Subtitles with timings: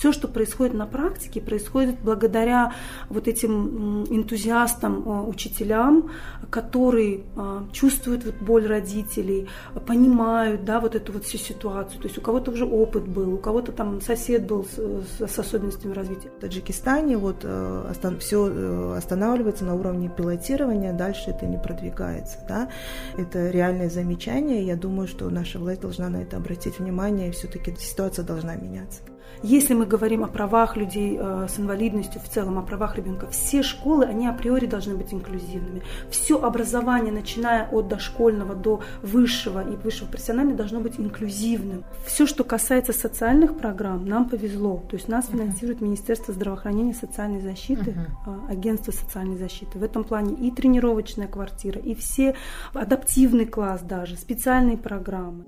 [0.00, 2.72] Все, что происходит на практике, происходит благодаря
[3.10, 6.10] вот этим энтузиастам, э, учителям,
[6.48, 9.46] которые э, чувствуют вот боль родителей,
[9.86, 12.00] понимают, да, вот эту вот всю ситуацию.
[12.00, 14.78] То есть у кого-то уже опыт был, у кого-то там сосед был с,
[15.18, 16.30] с особенностями развития.
[16.30, 17.44] В Таджикистане вот
[18.20, 22.70] все останавливается на уровне пилотирования, дальше это не продвигается, да.
[23.18, 24.64] Это реальное замечание.
[24.64, 29.02] Я думаю, что наша власть должна на это обратить внимание, и все-таки ситуация должна меняться.
[29.42, 33.62] Если мы говорим о правах людей э, с инвалидностью, в целом о правах ребенка, все
[33.62, 35.82] школы, они априори должны быть инклюзивными.
[36.10, 41.84] Все образование, начиная от дошкольного до высшего и высшего профессионального, должно быть инклюзивным.
[42.06, 44.82] Все, что касается социальных программ, нам повезло.
[44.88, 45.32] То есть нас uh-huh.
[45.32, 48.50] финансирует Министерство здравоохранения и социальной защиты, uh-huh.
[48.50, 49.78] агентство социальной защиты.
[49.78, 52.34] В этом плане и тренировочная квартира, и все
[52.74, 55.44] адаптивный класс даже, специальные программы.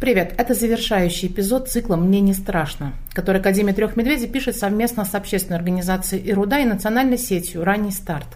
[0.00, 0.34] Привет!
[0.36, 5.56] Это завершающий эпизод цикла «Мне не страшно», который Академия трех медведей пишет совместно с общественной
[5.56, 8.26] организацией «Ируда» и национальной сетью «Ранний старт».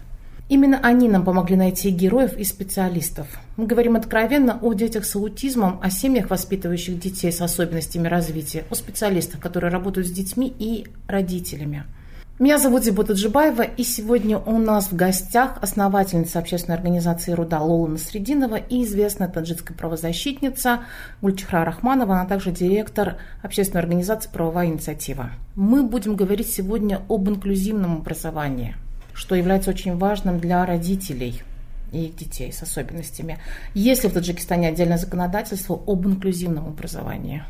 [0.49, 3.27] Именно они нам помогли найти героев и специалистов.
[3.57, 8.75] Мы говорим откровенно о детях с аутизмом, о семьях, воспитывающих детей с особенностями развития, о
[8.75, 11.83] специалистах, которые работают с детьми и родителями–
[12.39, 17.89] меня зовут Зибота Джибаева, и сегодня у нас в гостях основательница общественной организации «Руда» Лола
[17.89, 20.85] Насрединова и известная таджикская правозащитница
[21.21, 25.31] Гульчихра Рахманова, она также директор общественной организации «Правовая инициатива».
[25.57, 28.77] Мы будем говорить сегодня об инклюзивном образовании,
[29.15, 31.43] что является очень важным для родителей
[31.91, 33.39] и их детей с особенностями.
[33.75, 37.43] Есть ли в Таджикистане отдельное законодательство об инклюзивном образовании?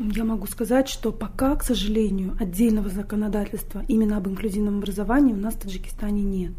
[0.00, 5.54] Я могу сказать, что пока, к сожалению, отдельного законодательства именно об инклюзивном образовании у нас
[5.54, 6.52] в Таджикистане нет.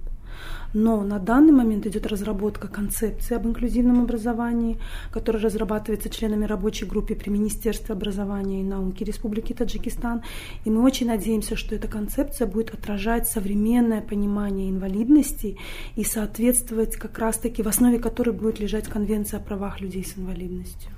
[0.74, 4.78] Но на данный момент идет разработка концепции об инклюзивном образовании,
[5.10, 10.22] которая разрабатывается членами рабочей группы при Министерстве образования и науки Республики Таджикистан.
[10.66, 15.58] И мы очень надеемся, что эта концепция будет отражать современное понимание инвалидности
[15.96, 20.92] и соответствовать как раз-таки, в основе которой будет лежать Конвенция о правах людей с инвалидностью.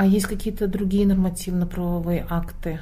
[0.00, 2.80] А есть какие-то другие нормативно-правовые акты?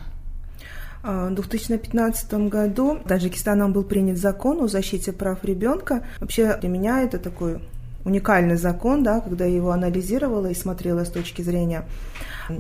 [1.03, 6.05] А, в 2015 году Таджикистаном был принят закон о защите прав ребенка.
[6.21, 7.61] Вообще для меня это такой
[8.05, 11.87] уникальный закон, да, когда я его анализировала и смотрела с точки зрения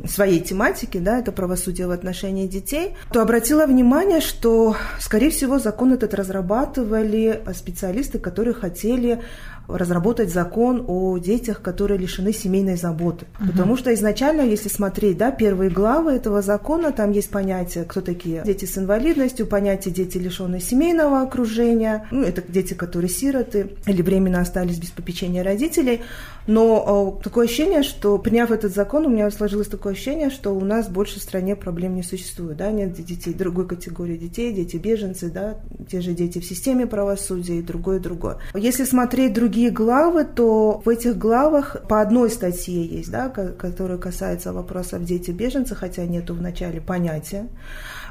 [0.06, 5.92] своей тематики, да, это правосудие в отношении детей, то обратила внимание, что, скорее всего, закон
[5.92, 9.22] этот разрабатывали специалисты, которые хотели
[9.68, 13.26] разработать закон о детях, которые лишены семейной заботы.
[13.38, 13.50] Угу.
[13.50, 18.42] Потому что изначально, если смотреть, да, первые главы этого закона, там есть понятие, кто такие
[18.44, 24.40] дети с инвалидностью, понятие дети, лишенные семейного окружения, ну, это дети, которые сироты или временно
[24.40, 26.00] остались без попечения родителей.
[26.46, 30.64] Но э, такое ощущение, что приняв этот закон, у меня сложилось такое ощущение, что у
[30.64, 32.56] нас больше в стране проблем не существует.
[32.56, 32.70] Да?
[32.70, 35.58] Нет детей другой категории детей, дети беженцы, да?
[35.88, 38.38] Те же дети в системе правосудия и другое, другое.
[38.54, 44.52] Если смотреть другие главы, то в этих главах по одной статье есть, да, которая касается
[44.52, 47.48] вопросов дети беженцы, хотя нету в начале понятия.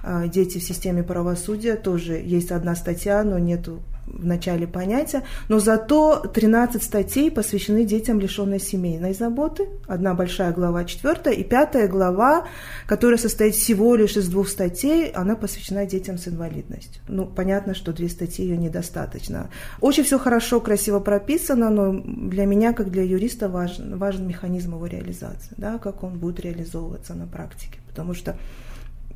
[0.04, 5.60] А, дети в системе правосудия тоже есть одна статья, но нету в начале понятия, но
[5.60, 9.68] зато 13 статей посвящены детям, лишенной семейной заботы.
[9.88, 12.48] Одна большая глава, четвертая, и пятая глава,
[12.88, 17.02] которая состоит всего лишь из двух статей, она посвящена детям с инвалидностью.
[17.08, 19.50] Ну, понятно, что две статьи ее недостаточно.
[19.82, 24.88] Очень все хорошо, красиво прописано, но для меня, как для юриста, важен, важен механизм его
[24.88, 27.80] реализации, да, как он будет реализовываться на практике.
[27.88, 28.38] Потому что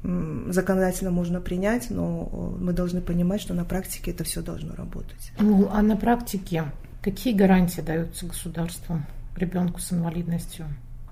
[0.04, 5.32] законодательно можно принять, но мы должны понимать, что на практике это все должно работать.
[5.40, 6.66] Ну, а на практике
[7.02, 10.66] какие гарантии даются государством ребенку с инвалидностью?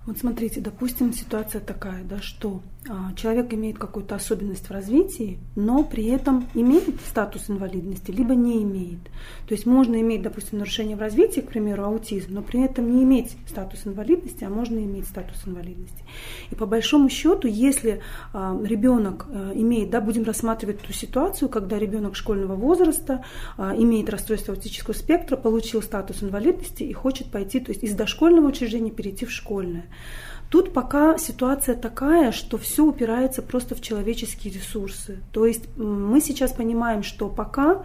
[0.06, 2.64] Вот смотрите, допустим, ситуация такая, да, что
[3.16, 9.00] человек имеет какую-то особенность в развитии, но при этом имеет статус инвалидности, либо не имеет.
[9.48, 13.04] То есть можно иметь, допустим, нарушение в развитии, к примеру, аутизм, но при этом не
[13.04, 16.04] иметь статус инвалидности, а можно иметь статус инвалидности.
[16.52, 18.02] И по большому счету, если
[18.34, 23.26] а, ребенок а, имеет, да, будем рассматривать ту ситуацию, когда ребенок школьного возраста
[23.58, 28.48] а, имеет расстройство аутического спектра, получил статус инвалидности и хочет пойти, то есть из дошкольного
[28.48, 29.86] учреждения перейти в школьное.
[30.50, 35.20] Тут пока ситуация такая, что все упирается просто в человеческие ресурсы.
[35.32, 37.84] То есть мы сейчас понимаем, что пока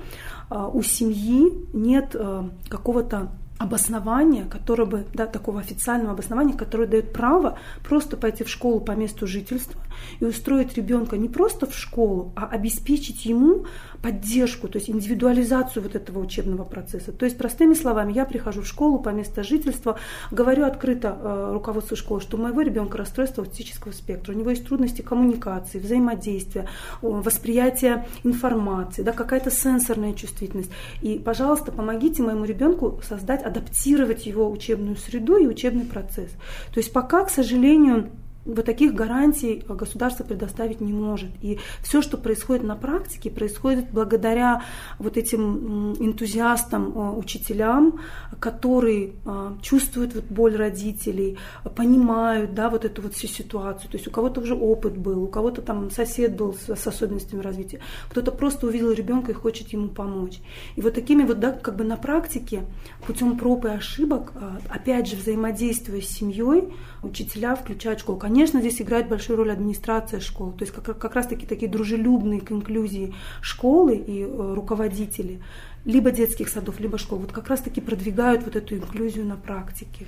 [0.49, 3.29] а, у семьи нет а, какого-то
[3.65, 8.93] обоснования, которое бы, да, такого официального обоснования, которое дает право просто пойти в школу по
[8.93, 9.81] месту жительства
[10.21, 13.67] и устроить ребенка не просто в школу, а обеспечить ему
[14.03, 17.11] поддержку, то есть индивидуализацию вот этого учебного процесса.
[17.11, 19.99] То есть, простыми словами, я прихожу в школу по месту жительства,
[20.31, 24.67] говорю открыто э, руководству школы, что у моего ребенка расстройство аутистического спектра, у него есть
[24.67, 26.69] трудности коммуникации, взаимодействия,
[27.01, 30.71] восприятия информации, да, какая-то сенсорная чувствительность.
[31.01, 36.31] И, пожалуйста, помогите моему ребенку создать, адаптировать его учебную среду и учебный процесс.
[36.73, 38.11] То есть пока, к сожалению,
[38.45, 41.31] вот таких гарантий государство предоставить не может.
[41.41, 44.63] И все, что происходит на практике, происходит благодаря
[44.99, 48.01] вот этим энтузиастам, э, учителям,
[48.41, 51.39] которые э, чувствуют вот боль родителей,
[51.77, 53.91] понимают да, вот эту вот всю ситуацию.
[53.91, 57.81] То есть у кого-то уже опыт был, у кого-то там сосед был с, особенностями развития,
[58.11, 60.41] кто-то просто увидел ребенка и хочет ему помочь.
[60.77, 62.65] И вот такими вот, да, как бы на практике,
[63.07, 66.73] путем проб и ошибок, э, опять же, взаимодействуя с семьей,
[67.05, 68.19] учителя включают школу.
[68.19, 72.51] Конечно, здесь играет большую роль администрация школы, то есть как, как раз-таки такие дружелюбные к
[72.53, 75.41] инклюзии школы и э, руководители,
[75.85, 80.07] либо детских садов, либо школ, вот как раз-таки продвигают вот эту инклюзию на практике.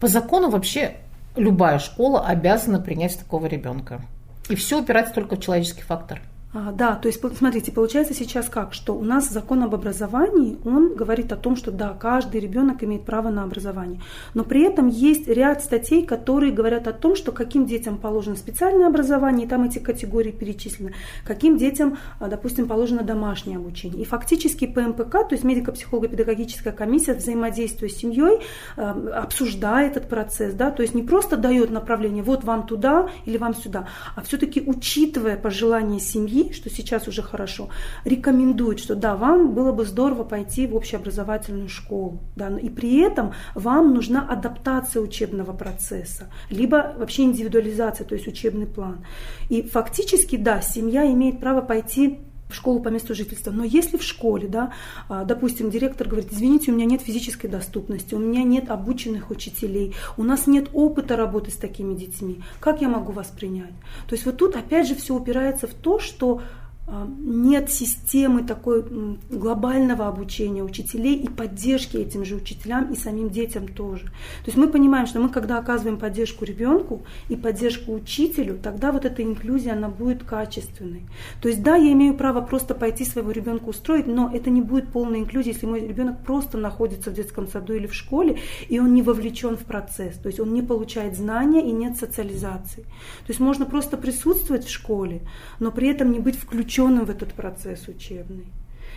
[0.00, 0.96] По закону вообще
[1.36, 4.02] любая школа обязана принять такого ребенка.
[4.48, 6.20] И все упирается только в человеческий фактор.
[6.54, 10.94] А, да, то есть, смотрите, получается сейчас как, что у нас закон об образовании, он
[10.94, 14.00] говорит о том, что да, каждый ребенок имеет право на образование.
[14.34, 18.86] Но при этом есть ряд статей, которые говорят о том, что каким детям положено специальное
[18.86, 24.02] образование, и там эти категории перечислены, каким детям, а, допустим, положено домашнее обучение.
[24.02, 28.38] И фактически ПМПК, то есть медико-психолого-педагогическая комиссия, взаимодействуя с семьей,
[28.76, 28.92] а,
[29.24, 33.56] обсуждает этот процесс, да, то есть не просто дает направление, вот вам туда или вам
[33.56, 37.68] сюда, а все-таки учитывая пожелания семьи, что сейчас уже хорошо,
[38.04, 42.20] рекомендуют, что да, вам было бы здорово пойти в общеобразовательную школу.
[42.36, 48.66] Да, и при этом вам нужна адаптация учебного процесса, либо вообще индивидуализация, то есть учебный
[48.66, 49.04] план.
[49.48, 52.20] И фактически, да, семья имеет право пойти
[52.54, 53.50] школу по месту жительства.
[53.50, 54.72] Но если в школе, да,
[55.08, 59.94] а, допустим, директор говорит, извините, у меня нет физической доступности, у меня нет обученных учителей,
[60.16, 63.74] у нас нет опыта работы с такими детьми, как я могу вас принять?
[64.08, 66.42] То есть вот тут опять же все упирается в то, что
[66.86, 68.84] нет системы такой
[69.30, 74.04] глобального обучения учителей и поддержки этим же учителям и самим детям тоже.
[74.04, 79.06] То есть мы понимаем, что мы когда оказываем поддержку ребенку и поддержку учителю, тогда вот
[79.06, 81.06] эта инклюзия, она будет качественной.
[81.40, 84.92] То есть да, я имею право просто пойти своего ребенка устроить, но это не будет
[84.92, 88.38] полной инклюзии, если мой ребенок просто находится в детском саду или в школе,
[88.68, 92.82] и он не вовлечен в процесс, то есть он не получает знания и нет социализации.
[92.82, 95.22] То есть можно просто присутствовать в школе,
[95.60, 98.46] но при этом не быть включенным включенным в этот процесс учебный.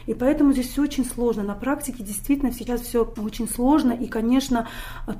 [0.07, 1.43] И поэтому здесь все очень сложно.
[1.43, 3.91] На практике действительно сейчас все очень сложно.
[3.91, 4.67] И, конечно,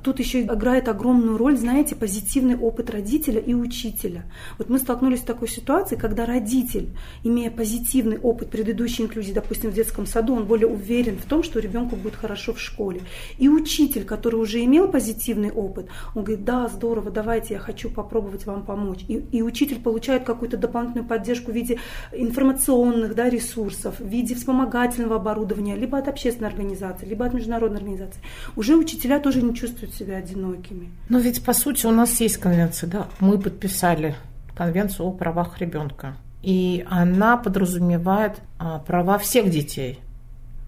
[0.02, 4.24] тут еще играет огромную роль, знаете, позитивный опыт родителя и учителя.
[4.56, 9.74] Вот мы столкнулись с такой ситуацией, когда родитель, имея позитивный опыт предыдущей инклюзии, допустим, в
[9.74, 13.02] детском саду, он более уверен в том, что ребенку будет хорошо в школе.
[13.36, 18.46] И учитель, который уже имел позитивный опыт, он говорит, да, здорово, давайте, я хочу попробовать
[18.46, 19.04] вам помочь.
[19.08, 21.78] И, и учитель получает какую-то дополнительную поддержку в виде
[22.12, 27.78] информационных да, ресурсов, в виде вспомогательных вспомогательного оборудования, либо от общественной организации, либо от международной
[27.78, 28.20] организации,
[28.56, 30.90] уже учителя тоже не чувствуют себя одинокими.
[31.08, 33.08] Но ведь, по сути, у нас есть конвенция, да?
[33.20, 34.14] Мы подписали
[34.56, 36.16] конвенцию о правах ребенка.
[36.42, 40.00] И она подразумевает а, права всех детей,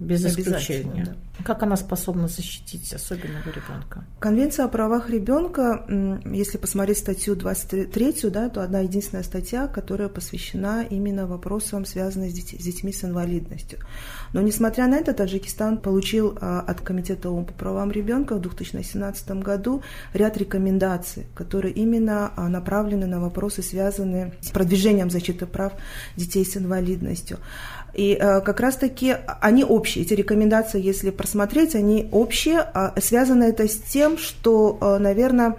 [0.00, 1.04] без исключения.
[1.04, 1.44] Да.
[1.44, 4.04] Как она способна защитить особенного ребенка?
[4.18, 5.86] Конвенция о правах ребенка,
[6.24, 12.32] если посмотреть статью 23, да, то одна единственная статья, которая посвящена именно вопросам, связанным с,
[12.32, 13.78] деть, с детьми с инвалидностью.
[14.32, 19.30] Но несмотря на это, Таджикистан получил а, от Комитета ООН по правам ребенка в 2017
[19.42, 19.82] году
[20.12, 25.72] ряд рекомендаций, которые именно а, направлены на вопросы, связанные с продвижением защиты прав
[26.16, 27.38] детей с инвалидностью.
[27.94, 32.60] И э, как раз-таки они общие, эти рекомендации, если просмотреть, они общие.
[32.60, 35.56] А связано это с тем, что, э, наверное,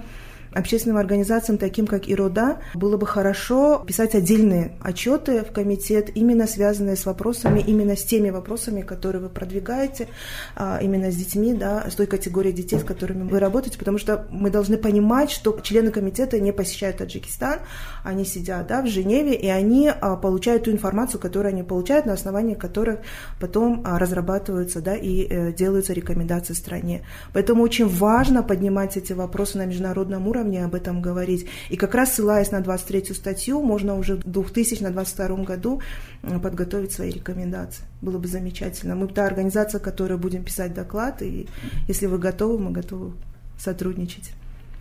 [0.53, 6.95] общественным организациям, таким как ИРОДА, было бы хорошо писать отдельные отчеты в комитет, именно связанные
[6.95, 10.07] с вопросами, именно с теми вопросами, которые вы продвигаете,
[10.55, 14.27] а, именно с детьми, да, с той категорией детей, с которыми вы работаете, потому что
[14.29, 17.59] мы должны понимать, что члены комитета не посещают Таджикистан,
[18.03, 22.13] они сидят да, в Женеве, и они а, получают ту информацию, которую они получают, на
[22.13, 22.99] основании которых
[23.39, 27.03] потом а, разрабатываются да, и э, делаются рекомендации стране.
[27.33, 31.47] Поэтому очень важно поднимать эти вопросы на международном уровне, уровне об этом говорить.
[31.69, 35.81] И как раз ссылаясь на 23-ю статью, можно уже в 2022 году
[36.21, 37.83] подготовить свои рекомендации.
[38.01, 38.95] Было бы замечательно.
[38.95, 41.47] Мы та организация, которая будем писать доклад, и
[41.87, 43.13] если вы готовы, мы готовы
[43.57, 44.31] сотрудничать.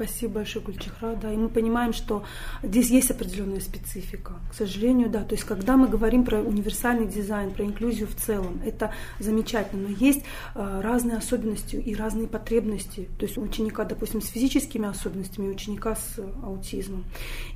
[0.02, 1.14] Спасибо большое, Гульчихра.
[1.20, 2.24] Да, и мы понимаем, что
[2.62, 4.32] здесь есть определенная специфика.
[4.50, 5.24] К сожалению, да.
[5.24, 9.88] То есть, когда мы говорим про универсальный дизайн, про инклюзию в целом, это замечательно.
[9.88, 10.22] Но есть
[10.54, 13.10] э, разные особенности и разные потребности.
[13.18, 17.04] То есть, у ученика, допустим, с физическими особенностями, и ученика с аутизмом.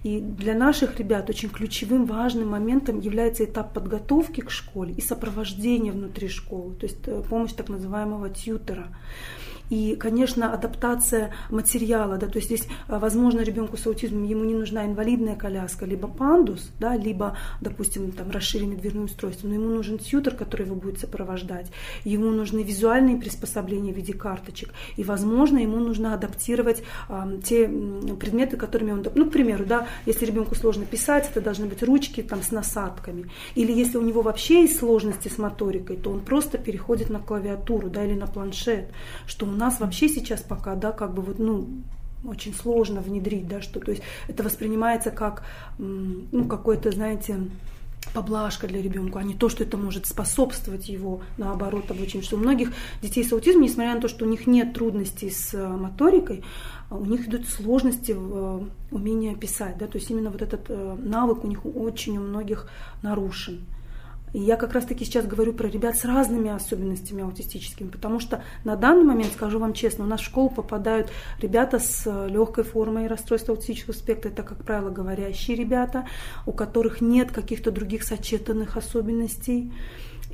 [0.02, 5.92] И для наших ребят очень ключевым, важным моментом является этап подготовки к школе и сопровождения
[5.92, 6.74] внутри школы.
[6.74, 8.88] То есть, э, помощь так называемого тьютера.
[9.70, 14.54] И, конечно, адаптация материала, да, то есть здесь, э, возможно, ребенку с аутизмом ему не
[14.54, 19.98] нужна инвалидная коляска, либо пандус, да, либо, допустим, там, расширенное дверное устройство, но ему нужен
[19.98, 21.70] тьютер, который его будет сопровождать,
[22.04, 27.66] ему нужны визуальные приспособления в виде карточек, и, возможно, ему нужно адаптировать э, те
[28.20, 32.22] предметы, которыми он, ну, к примеру, да, если ребенку сложно писать, это должны быть ручки
[32.22, 36.58] там с насадками, или если у него вообще есть сложности с моторикой, то он просто
[36.58, 38.90] переходит на клавиатуру, да, или на планшет,
[39.26, 41.68] что нас вообще сейчас пока, да, как бы вот, ну,
[42.26, 45.44] очень сложно внедрить, да, что, то есть это воспринимается как,
[45.78, 47.36] ну, какой-то, знаете,
[48.12, 52.24] поблажка для ребенка, а не то, что это может способствовать его, наоборот, обучению.
[52.24, 55.54] Что у многих детей с аутизмом, несмотря на то, что у них нет трудностей с
[55.54, 56.44] э, моторикой,
[56.90, 59.78] а у них идут сложности в э, умении писать.
[59.78, 59.86] Да?
[59.86, 62.68] То есть именно вот этот э, навык у них очень у многих
[63.02, 63.64] нарушен.
[64.34, 68.74] И я как раз-таки сейчас говорю про ребят с разными особенностями аутистическими, потому что на
[68.74, 71.08] данный момент, скажу вам честно, у нас в школу попадают
[71.40, 76.08] ребята с э, легкой формой расстройства аутистического спектра, это, как правило, говорящие ребята,
[76.46, 79.72] у которых нет каких-то других сочетанных особенностей.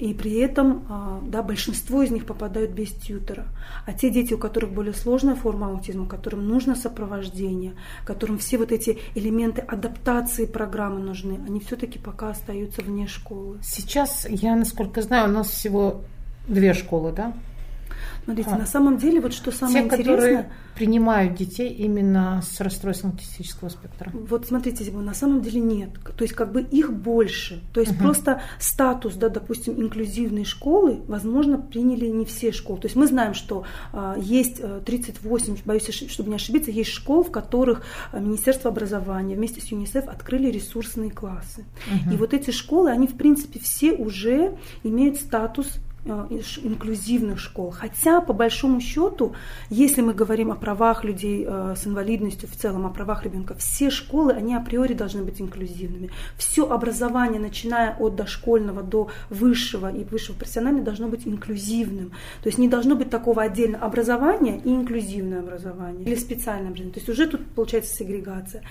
[0.00, 3.44] И при этом а, да, большинство из них попадают без тьютера.
[3.84, 7.74] А те дети, у которых более сложная форма аутизма, которым нужно сопровождение,
[8.06, 13.58] которым все вот эти элементы адаптации программы нужны, они все-таки пока остаются вне школы.
[13.62, 16.00] Сейчас, я насколько знаю, у нас всего
[16.48, 17.34] две школы, да?
[18.24, 18.58] Смотрите, а.
[18.58, 20.16] на самом деле, вот что самое Те, интересное...
[20.16, 24.10] которые принимают детей именно с расстройством аутистического спектра?
[24.12, 25.90] Вот смотрите, на самом деле нет.
[26.16, 27.60] То есть как бы их больше.
[27.72, 28.00] То есть угу.
[28.00, 32.80] просто статус, да, допустим, инклюзивной школы, возможно, приняли не все школы.
[32.80, 37.24] То есть мы знаем, что а, есть 38, э, боюсь, чтобы не ошибиться, есть школ,
[37.24, 41.64] в которых э, Министерство образования вместе с ЮНИСЕФ открыли ресурсные классы.
[41.86, 42.14] Угу.
[42.14, 47.70] И вот эти школы, они в принципе все уже имеют статус Э, инклюзивных школ.
[47.70, 49.34] Хотя, по большому счету,
[49.68, 53.90] если мы говорим о правах людей э, с инвалидностью, в целом о правах ребенка, все
[53.90, 56.10] школы, они априори должны быть инклюзивными.
[56.36, 62.12] Все образование, начиная от дошкольного до высшего и высшего профессионального, должно быть инклюзивным.
[62.42, 66.94] То есть не должно быть такого отдельного образования и инклюзивное образование, или специальное образование.
[66.94, 68.62] То есть уже тут получается сегрегация.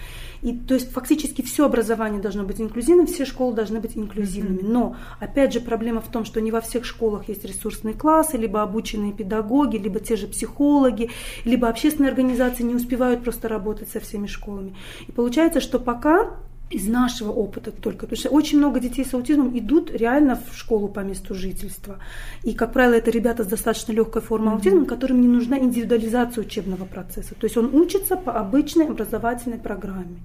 [0.41, 4.61] И, то есть фактически все образование должно быть инклюзивным, все школы должны быть инклюзивными.
[4.63, 8.61] Но, опять же, проблема в том, что не во всех школах есть ресурсные классы, либо
[8.61, 11.09] обученные педагоги, либо те же психологи,
[11.45, 14.75] либо общественные организации не успевают просто работать со всеми школами.
[15.07, 16.31] И получается, что пока
[16.69, 18.05] из нашего опыта только.
[18.05, 21.97] Потому что очень много детей с аутизмом идут реально в школу по месту жительства.
[22.43, 24.57] И, как правило, это ребята с достаточно легкой формой mm-hmm.
[24.57, 27.33] аутизма, которым не нужна индивидуализация учебного процесса.
[27.35, 30.19] То есть он учится по обычной образовательной программе.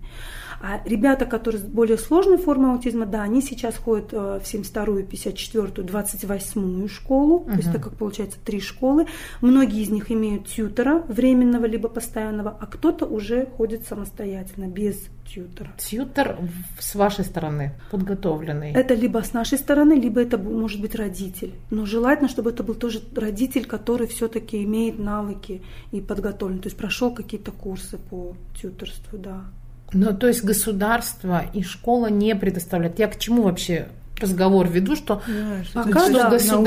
[0.66, 5.04] А ребята, которые с более сложной формой аутизма, да, они сейчас ходят э, в 72-ю,
[5.04, 7.40] 54-ю, 28-ю школу.
[7.40, 7.50] Uh-huh.
[7.50, 9.06] То есть это как получается три школы.
[9.42, 15.70] Многие из них имеют тьютера временного либо постоянного, а кто-то уже ходит самостоятельно, без тьютера.
[15.76, 16.38] Тьютер
[16.80, 18.72] с вашей стороны подготовленный?
[18.72, 21.52] Это либо с нашей стороны, либо это может быть родитель.
[21.68, 25.60] Но желательно, чтобы это был тоже родитель, который все-таки имеет навыки
[25.92, 26.60] и подготовлен.
[26.60, 29.44] То есть прошел какие-то курсы по тьютерству, да.
[29.94, 32.98] Ну, то есть государство и школа не предоставляют.
[32.98, 33.86] Я к чему вообще
[34.20, 36.62] разговор веду, что да, пока что да, государство,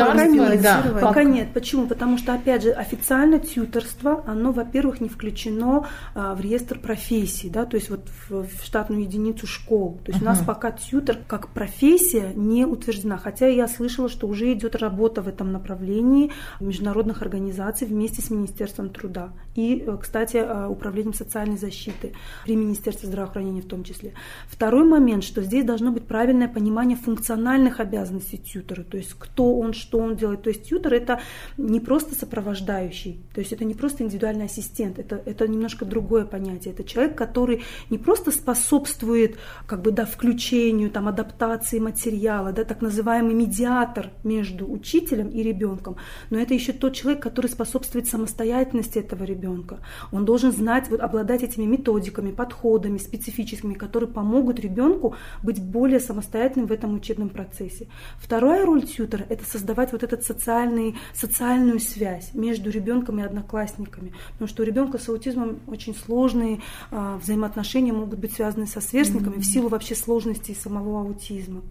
[0.58, 1.54] да, пока нет.
[1.54, 1.88] Почему?
[1.88, 7.66] Потому что опять же официально тьюторство, оно, во-первых, не включено а, в реестр профессий, да,
[7.66, 10.00] то есть вот в, в штатную единицу школ.
[10.04, 10.27] То есть uh-huh.
[10.27, 15.22] у нас пока тьютор как профессия не утверждена, хотя я слышала, что уже идет работа
[15.22, 21.58] в этом направлении международных организаций вместе с Министерством труда и, э, кстати, э, управлением социальной
[21.58, 22.13] защиты
[22.44, 24.13] при Министерстве здравоохранения в том числе.
[24.48, 29.60] Второй момент, что здесь должно быть правильное понимание функционирования функциональных обязанностей тьютера, то есть кто
[29.60, 30.41] он, что он делает.
[30.41, 31.20] То есть тьютер это
[31.58, 36.74] не просто сопровождающий, то есть это не просто индивидуальный ассистент, это, это немножко другое понятие.
[36.74, 42.82] Это человек, который не просто способствует как бы, да, включению, там, адаптации материала, да, так
[42.82, 45.96] называемый медиатор между учителем и ребенком,
[46.32, 49.77] но это еще тот человек, который способствует самостоятельности этого ребенка.
[50.12, 56.67] Он должен знать, вот, обладать этими методиками, подходами специфическими, которые помогут ребенку быть более самостоятельным
[56.67, 57.88] в этом учебном процессе.
[58.17, 64.13] Вторая роль тьютера– это создавать вот этот социальный, социальную связь между ребенком и одноклассниками.
[64.34, 69.36] Потому что у ребенка с аутизмом очень сложные а, взаимоотношения могут быть связаны со сверстниками
[69.36, 69.41] mm-hmm.
[69.41, 71.62] в силу вообще сложностей самого аутизма.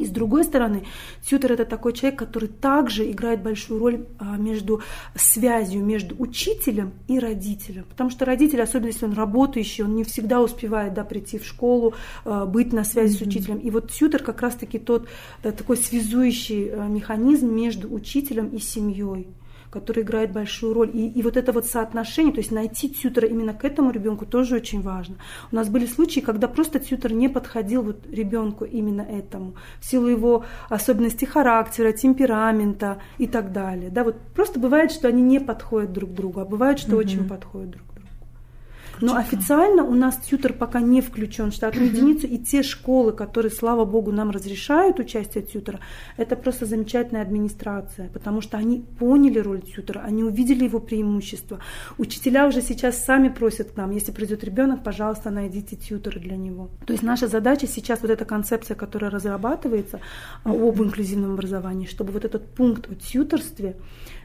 [0.00, 0.84] И с другой стороны,
[1.22, 4.82] тьютер это такой человек, который также играет большую роль а, между
[5.14, 7.84] связью между учителем и родителем.
[7.88, 11.94] Потому что родитель, особенно если он работающий, он не всегда успевает да, прийти в школу,
[12.24, 13.24] а, быть на связи mm-hmm.
[13.24, 13.58] с учителем.
[13.58, 15.08] И вот тьютер как раз-таки тот
[15.42, 19.28] да, такой связующий а, механизм между учителем и семьей
[19.70, 20.90] который играет большую роль.
[20.92, 24.56] И, и вот это вот соотношение, то есть найти тьютера именно к этому ребенку тоже
[24.56, 25.16] очень важно.
[25.52, 30.08] У нас были случаи, когда просто тьютер не подходил вот ребенку именно этому, в силу
[30.08, 33.90] его особенностей характера, темперамента и так далее.
[33.90, 36.98] Да, вот просто бывает, что они не подходят друг другу, а бывает, что mm-hmm.
[36.98, 37.89] очень подходят друг
[39.00, 43.50] но официально у нас тьютер пока не включен в штатную единицу, и те школы, которые,
[43.50, 45.80] слава богу, нам разрешают участие тьютера,
[46.16, 51.60] это просто замечательная администрация, потому что они поняли роль тьютера, они увидели его преимущества.
[51.98, 56.70] Учителя уже сейчас сами просят к нам, если придет ребенок, пожалуйста, найдите тьютера для него.
[56.86, 60.00] То есть наша задача сейчас, вот эта концепция, которая разрабатывается
[60.44, 63.76] а, об инклюзивном образовании, чтобы вот этот пункт о тьютерстве,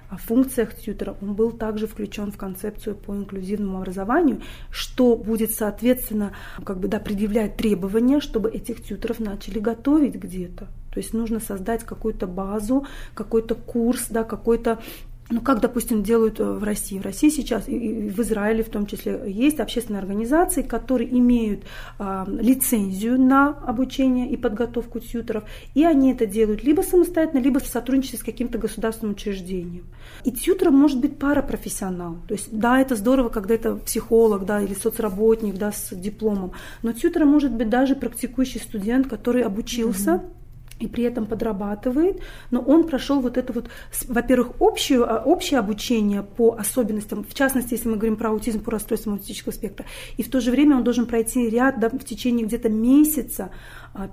[0.09, 6.33] о функциях тьютера, он был также включен в концепцию по инклюзивному образованию, что будет, соответственно,
[6.63, 10.67] как бы, да, предъявлять требования, чтобы этих тьютеров начали готовить где-то.
[10.91, 14.81] То есть нужно создать какую-то базу, какой-то курс, да, какой-то
[15.29, 16.99] ну, как, допустим, делают э, в России.
[16.99, 21.63] В России сейчас, и в Израиле в том числе, есть общественные организации, которые имеют
[21.97, 27.65] э, лицензию на обучение и подготовку тьютеров, и они это делают либо самостоятельно, либо в
[27.65, 29.85] сотрудничестве с каким-то государственным учреждением.
[30.25, 32.17] И тьютером может быть парапрофессионал.
[32.27, 36.51] То есть, да, это здорово, когда это психолог, да, или соцработник, да, с дипломом,
[36.83, 40.44] но тьютером может быть даже практикующий студент, который обучился, mm-hmm
[40.79, 43.69] и при этом подрабатывает, но он прошел вот это вот,
[44.07, 48.71] во-первых, общее, а, общее обучение по особенностям, в частности, если мы говорим про аутизм, по
[48.71, 49.85] расстройствам аутистического спектра,
[50.17, 53.51] и в то же время он должен пройти ряд да, в течение где-то месяца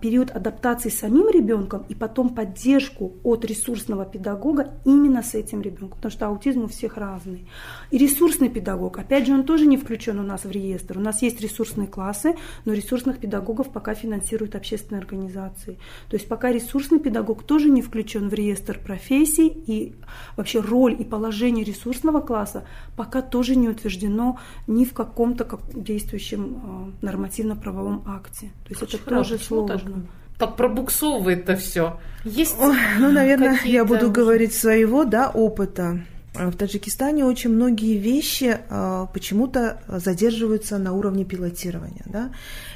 [0.00, 6.12] период адаптации самим ребенком и потом поддержку от ресурсного педагога именно с этим ребенком, потому
[6.12, 7.48] что аутизм у всех разный.
[7.90, 10.98] И ресурсный педагог, опять же, он тоже не включен у нас в реестр.
[10.98, 15.78] У нас есть ресурсные классы, но ресурсных педагогов пока финансируют общественные организации.
[16.08, 19.94] То есть пока ресурсный педагог тоже не включен в реестр профессий и
[20.36, 22.64] вообще роль и положение ресурсного класса
[22.96, 28.52] пока тоже не утверждено ни в каком-то как действующем а, нормативно-правовом акте.
[28.64, 29.92] То есть это тоже сложно так,
[30.38, 31.98] так пробуксовывает-то все.
[32.24, 35.98] Есть Ой, ну, наверное, я буду говорить своего, да, опыта.
[36.34, 42.04] А в Таджикистане очень многие вещи а, почему-то задерживаются на уровне пилотирования.
[42.06, 42.30] Да?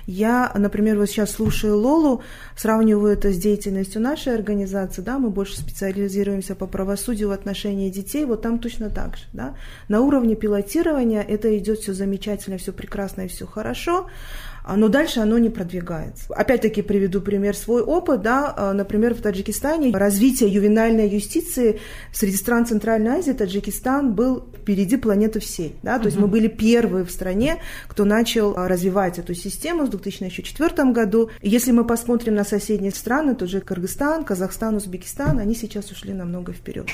[0.07, 2.23] Я, например, вот сейчас слушаю Лолу,
[2.55, 8.27] сравниваю это с деятельностью нашей организации, да, мы больше специализируемся по правосудию в отношении детей,
[8.27, 9.25] вот там точно так же.
[9.33, 9.55] Да?
[9.89, 14.07] На уровне пилотирования это идет все замечательно, все прекрасно и все хорошо,
[14.75, 16.35] но дальше оно не продвигается.
[16.35, 21.79] Опять-таки приведу пример свой опыт, да, а, например, в Таджикистане развитие ювенальной юстиции
[22.13, 26.49] среди стран Центральной Азии Таджикистан был впереди планеты всей, да, то uh есть мы были
[26.49, 31.31] первые в стране, кто начал а, развивать эту систему с 2004 году.
[31.41, 36.13] И если мы посмотрим на соседние страны, тот же Кыргызстан, Казахстан, Узбекистан, они сейчас ушли
[36.13, 36.89] намного вперед.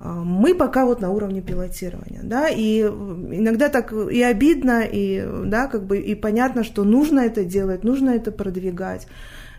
[0.00, 5.66] А, мы пока вот на уровне пилотирования, да, и иногда так и обидно, и, да,
[5.66, 9.06] как бы, и понятно, что нужно это делать, нужно это продвигать.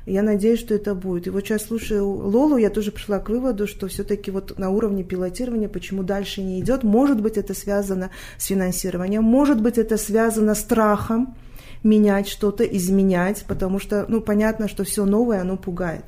[0.06, 1.28] Я надеюсь, что это будет.
[1.28, 5.04] И вот сейчас слушаю Лолу, я тоже пришла к выводу, что все-таки вот на уровне
[5.04, 10.56] пилотирования, почему дальше не идет, может быть, это связано с финансированием, может быть, это связано
[10.56, 11.36] с страхом,
[11.84, 16.04] менять что-то, изменять, потому что, ну, понятно, что все новое, оно пугает.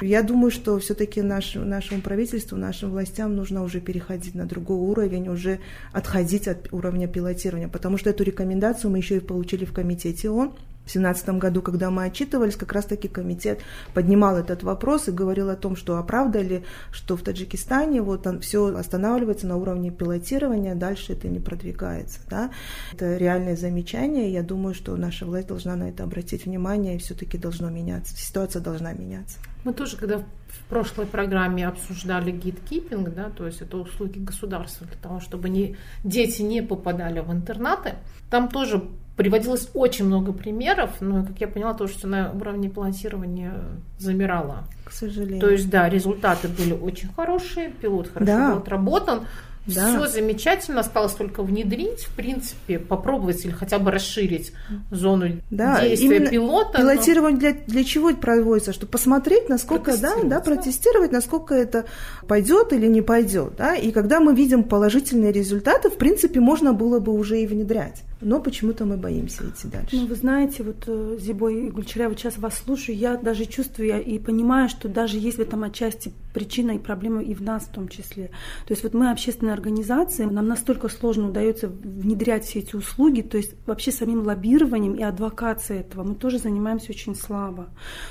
[0.00, 5.28] Я думаю, что все-таки наш, нашему правительству, нашим властям нужно уже переходить на другой уровень,
[5.28, 5.60] уже
[5.92, 10.52] отходить от уровня пилотирования, потому что эту рекомендацию мы еще и получили в комитете ООН
[10.90, 13.60] В 2017 году, когда мы отчитывались, как раз-таки комитет
[13.94, 18.74] поднимал этот вопрос и говорил о том, что оправда ли, что в Таджикистане вот все
[18.74, 22.18] останавливается на уровне пилотирования, дальше это не продвигается.
[22.28, 22.50] Да?
[22.92, 27.38] Это реальное замечание, я думаю, что наша власть должна на это обратить внимание и все-таки
[27.38, 29.38] должно меняться, ситуация должна меняться.
[29.62, 34.96] Мы тоже, когда в прошлой программе обсуждали гидкипинг, да, то есть это услуги государства для
[34.96, 37.94] того, чтобы не, дети не попадали в интернаты,
[38.28, 38.82] там тоже
[39.20, 43.52] приводилось очень много примеров, но, как я поняла, то, что на уровне планирования
[43.98, 44.64] замирало.
[44.82, 45.40] К сожалению.
[45.40, 48.50] То есть, да, результаты были очень хорошие, пилот хорошо да.
[48.52, 49.26] был отработан,
[49.66, 49.88] да.
[49.88, 54.52] Все замечательно, осталось только внедрить, в принципе, попробовать или хотя бы расширить
[54.90, 56.78] зону да, действия пилота.
[56.78, 57.40] Пилотирование но...
[57.40, 58.72] для, для чего это проводится?
[58.72, 61.84] Чтобы посмотреть, насколько, да, да, протестировать, насколько это
[62.26, 63.56] пойдет или не пойдет.
[63.58, 63.76] Да?
[63.76, 68.02] И когда мы видим положительные результаты, в принципе, можно было бы уже и внедрять.
[68.20, 69.96] Но почему-то мы боимся идти дальше.
[69.96, 74.04] Ну, вы знаете, вот э, Зибой и Гульчаря, вот сейчас вас слушаю, я даже чувствую
[74.04, 77.72] и понимаю, что даже есть в этом отчасти причина и проблема и в нас в
[77.72, 78.28] том числе.
[78.66, 83.38] То есть вот мы общественная организация, нам настолько сложно удается внедрять все эти услуги, то
[83.38, 87.70] есть вообще самим лоббированием и адвокацией этого мы тоже занимаемся очень слабо.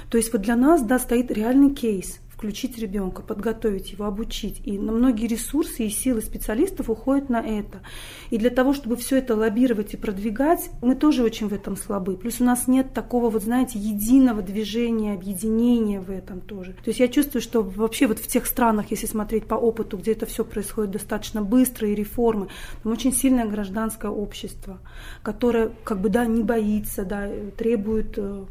[0.09, 4.61] То есть вот для нас, да, стоит реальный кейс– включить ребенка, подготовить его, обучить.
[4.63, 7.81] И на многие ресурсы и силы специалистов уходят на это.
[8.29, 12.15] И для того, чтобы все это лоббировать и продвигать, мы тоже очень в этом слабы.
[12.15, 16.71] Плюс у нас нет такого, вот знаете, единого движения, объединения в этом тоже.
[16.71, 20.13] То есть я чувствую, что вообще вот в тех странах, если смотреть по опыту, где
[20.13, 22.47] это все происходит достаточно быстро и реформы,
[22.83, 24.79] там очень сильное гражданское общество,
[25.23, 28.45] которое как бы, да, не боится, да, требует э,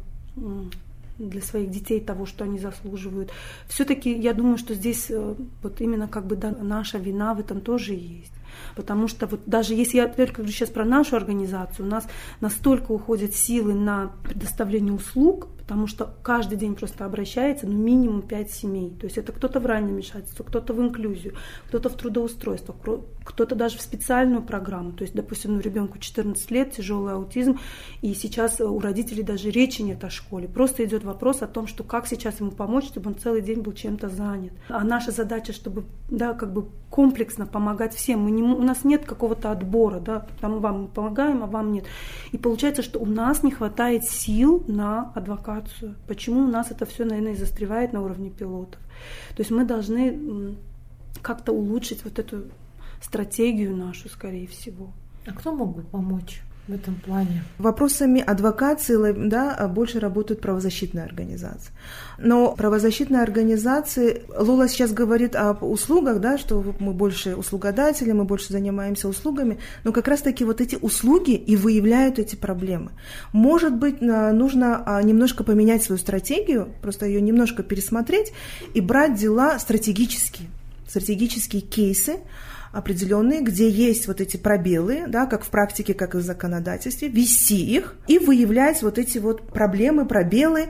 [1.19, 3.31] для своих детей того, что они заслуживают.
[3.67, 7.93] Все-таки я думаю, что здесь э, вот именно как бы наша вина в этом тоже
[7.93, 8.31] есть.
[8.75, 12.07] Потому что вот даже если я только говорю сейчас про нашу организацию, у нас
[12.39, 18.51] настолько уходят силы на предоставление услуг, потому что каждый день просто обращается ну, минимум 5
[18.51, 18.89] семей.
[18.99, 21.35] То есть это кто-то в раннее вмешательство, кто-то в инклюзию,
[21.67, 22.75] кто-то в трудоустройство,
[23.23, 24.93] кто-то даже в специальную программу.
[24.93, 27.59] То есть, допустим, ну, ребенку 14 лет, тяжелый аутизм,
[28.01, 30.47] и сейчас у родителей даже речи нет о школе.
[30.47, 33.73] Просто идет вопрос о том, что как сейчас ему помочь, чтобы он целый день был
[33.73, 34.53] чем-то занят.
[34.69, 38.21] А наша задача, чтобы да, как бы комплексно помогать всем.
[38.21, 41.85] Мы не, у нас нет какого-то отбора, да, там вам мы помогаем, а вам нет.
[42.31, 46.85] И получается, что у нас не хватает сил на адвоката ситуацию, почему у нас это
[46.85, 48.81] все, наверное, и застревает на уровне пилотов.
[49.35, 50.55] То есть мы должны
[51.21, 52.45] как-то улучшить вот эту
[53.01, 54.91] стратегию нашу, скорее всего.
[55.25, 56.41] А кто мог бы помочь?
[56.69, 57.43] В этом плане?
[57.57, 61.71] Вопросами адвокации да, больше работают правозащитные организации.
[62.19, 68.53] Но правозащитные организации, Лола сейчас говорит об услугах, да, что мы больше услугодатели, мы больше
[68.53, 72.91] занимаемся услугами, но как раз-таки вот эти услуги и выявляют эти проблемы.
[73.33, 78.31] Может быть, нужно а, немножко поменять свою стратегию, просто ее немножко пересмотреть
[78.75, 80.49] и брать дела стратегические,
[80.87, 82.17] стратегические кейсы,
[82.71, 87.65] определенные, где есть вот эти пробелы, да, как в практике, как и в законодательстве, вести
[87.65, 90.69] их и выявлять вот эти вот проблемы, пробелы,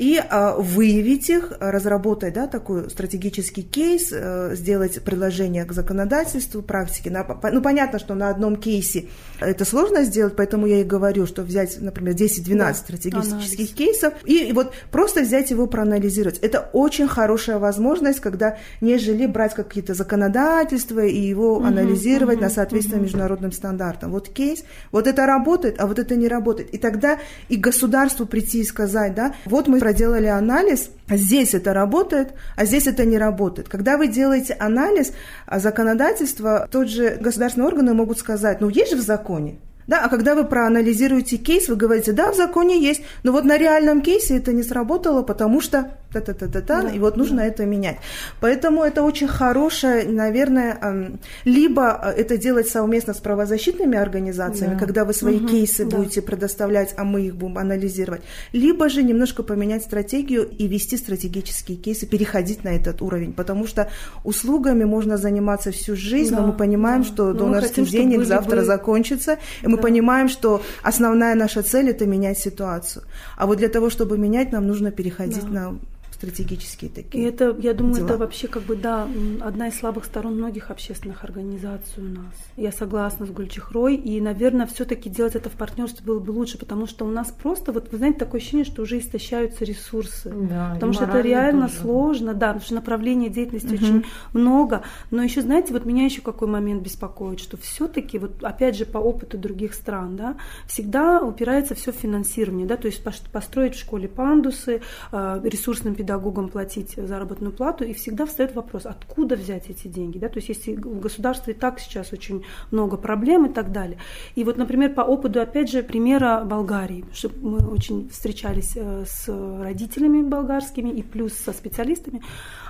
[0.00, 7.14] и а, выявить их, разработать да, такой стратегический кейс, а, сделать предложение к законодательству, практике.
[7.52, 9.08] Ну, понятно, что на одном кейсе
[9.40, 13.74] это сложно сделать, поэтому я и говорю, что взять, например, 10-12 да, стратегических анализ.
[13.74, 16.38] кейсов и, и вот просто взять его проанализировать.
[16.38, 22.50] Это очень хорошая возможность, когда нежели брать какие-то законодательства и его угу, анализировать угу, на
[22.50, 23.04] соответствие угу.
[23.04, 24.12] международным стандартам.
[24.12, 26.70] Вот кейс, вот это работает, а вот это не работает.
[26.70, 27.18] И тогда
[27.50, 32.86] и государству прийти и сказать, да, вот мы проделали анализ, здесь это работает, а здесь
[32.86, 33.68] это не работает.
[33.68, 35.12] Когда вы делаете анализ
[35.46, 40.08] а законодательства, тот же государственные органы могут сказать, ну есть же в законе, да, а
[40.08, 44.36] когда вы проанализируете кейс, вы говорите, да, в законе есть, но вот на реальном кейсе
[44.36, 47.46] это не сработало, потому что та-та-та-та-та, да, и вот нужно да.
[47.46, 47.96] это менять.
[48.40, 54.78] Поэтому это очень хорошее, наверное, либо э, это делать совместно с правозащитными организациями, да.
[54.78, 55.96] когда вы свои угу, кейсы да.
[55.96, 61.76] будете предоставлять, а мы их будем анализировать, либо же немножко поменять стратегию и вести стратегические
[61.76, 63.90] кейсы, переходить на этот уровень, потому что
[64.24, 67.08] услугами можно заниматься всю жизнь, да, но мы понимаем, да.
[67.08, 68.64] что донорский денег завтра бы...
[68.64, 73.04] закончится, и мы понимаем, что основная наша цель– это менять ситуацию.
[73.36, 75.50] А вот для того, чтобы менять, нам нужно переходить да.
[75.50, 75.78] на
[76.20, 77.24] стратегические такие.
[77.24, 78.06] И это, я думаю, дела.
[78.06, 79.08] это вообще как бы, да,
[79.40, 82.34] одна из слабых сторон многих общественных организаций у нас.
[82.58, 86.86] Я согласна с Гульчихрой, и, наверное, все-таки делать это в партнерстве было бы лучше, потому
[86.86, 90.30] что у нас просто, вот вы знаете, такое ощущение, что уже истощаются ресурсы.
[90.30, 91.80] Да, потому что это реально тоже.
[91.80, 94.04] сложно, да, потому что направлений деятельности очень
[94.34, 94.82] много.
[95.10, 98.98] Но еще, знаете, вот меня еще какой момент беспокоит, что все-таки, вот опять же, по
[98.98, 103.02] опыту других стран, да, всегда упирается все в финансирование, да, то есть
[103.32, 109.36] построить в школе пандусы, э, ресурсным педагогам платить заработную плату, и всегда встает вопрос, откуда
[109.36, 113.46] взять эти деньги, да, то есть если в государстве и так сейчас очень много проблем
[113.46, 113.98] и так далее.
[114.34, 119.28] И вот, например, по опыту, опять же, примера Болгарии, что мы очень встречались э, с
[119.28, 122.22] родителями болгарскими и плюс со специалистами,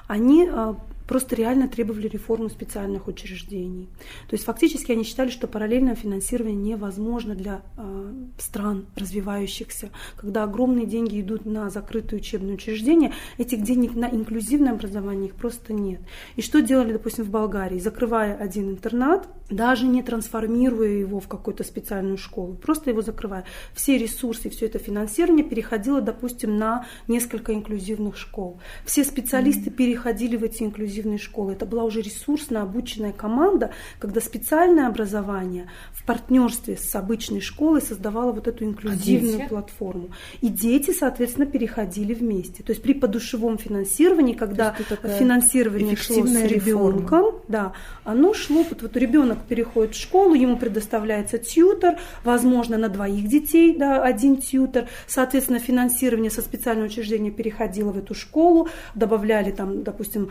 [0.08, 0.74] они э,
[1.10, 3.88] просто реально требовали реформы специальных учреждений.
[4.28, 9.90] То есть фактически они считали, что параллельное финансирование невозможно для э, стран развивающихся.
[10.16, 15.72] Когда огромные деньги идут на закрытые учебные учреждения, этих денег на инклюзивное образование их просто
[15.72, 16.00] нет.
[16.36, 17.80] И что делали, допустим, в Болгарии?
[17.80, 23.44] Закрывая один интернат, даже не трансформируя его в какую-то специальную школу, просто его закрывая,
[23.74, 28.60] все ресурсы, все это финансирование переходило, допустим, на несколько инклюзивных школ.
[28.84, 31.52] Все специалисты переходили в эти инклюзивные школы.
[31.52, 38.32] Это была уже ресурсно обученная команда, когда специальное образование в партнерстве с обычной школой создавало
[38.32, 39.48] вот эту инклюзивную дети?
[39.48, 40.10] платформу.
[40.40, 42.62] И дети, соответственно, переходили вместе.
[42.62, 44.74] То есть при подушевом финансировании, когда
[45.18, 47.72] финансирование шло с ребенком, да,
[48.04, 53.76] оно шло, вот, вот ребенок переходит в школу, ему предоставляется тьютер, возможно, на двоих детей,
[53.76, 60.30] да, один тьютер, соответственно, финансирование со специального учреждения переходило в эту школу, добавляли там, допустим,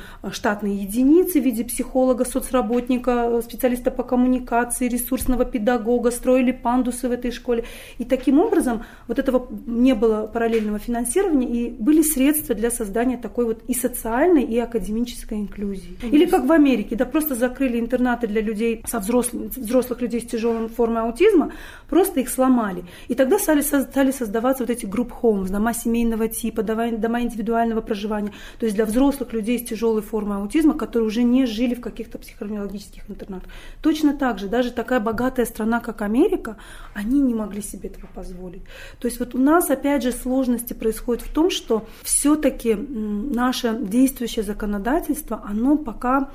[0.59, 7.31] штатные единицы в виде психолога, соцработника, специалиста по коммуникации, ресурсного педагога, строили пандусы в этой
[7.31, 7.63] школе.
[7.97, 13.45] И таким образом вот этого не было параллельного финансирования, и были средства для создания такой
[13.45, 15.97] вот и социальной, и академической инклюзии.
[16.11, 20.25] Или как в Америке, да, просто закрыли интернаты для людей, со взрослыми, взрослых людей с
[20.25, 21.51] тяжелой формой аутизма,
[21.89, 22.83] просто их сломали.
[23.07, 28.31] И тогда стали, стали создаваться вот эти групп homes, дома семейного типа, дома индивидуального проживания,
[28.59, 32.17] то есть для взрослых людей с тяжелой формой аутизма, которые уже не жили в каких-то
[32.17, 33.51] психоневрологических интернатах.
[33.81, 36.57] Точно так же, даже такая богатая страна, как Америка,
[36.93, 38.63] они не могли себе этого позволить.
[38.99, 44.43] То есть вот у нас, опять же, сложности происходят в том, что все-таки наше действующее
[44.43, 46.29] законодательство, оно пока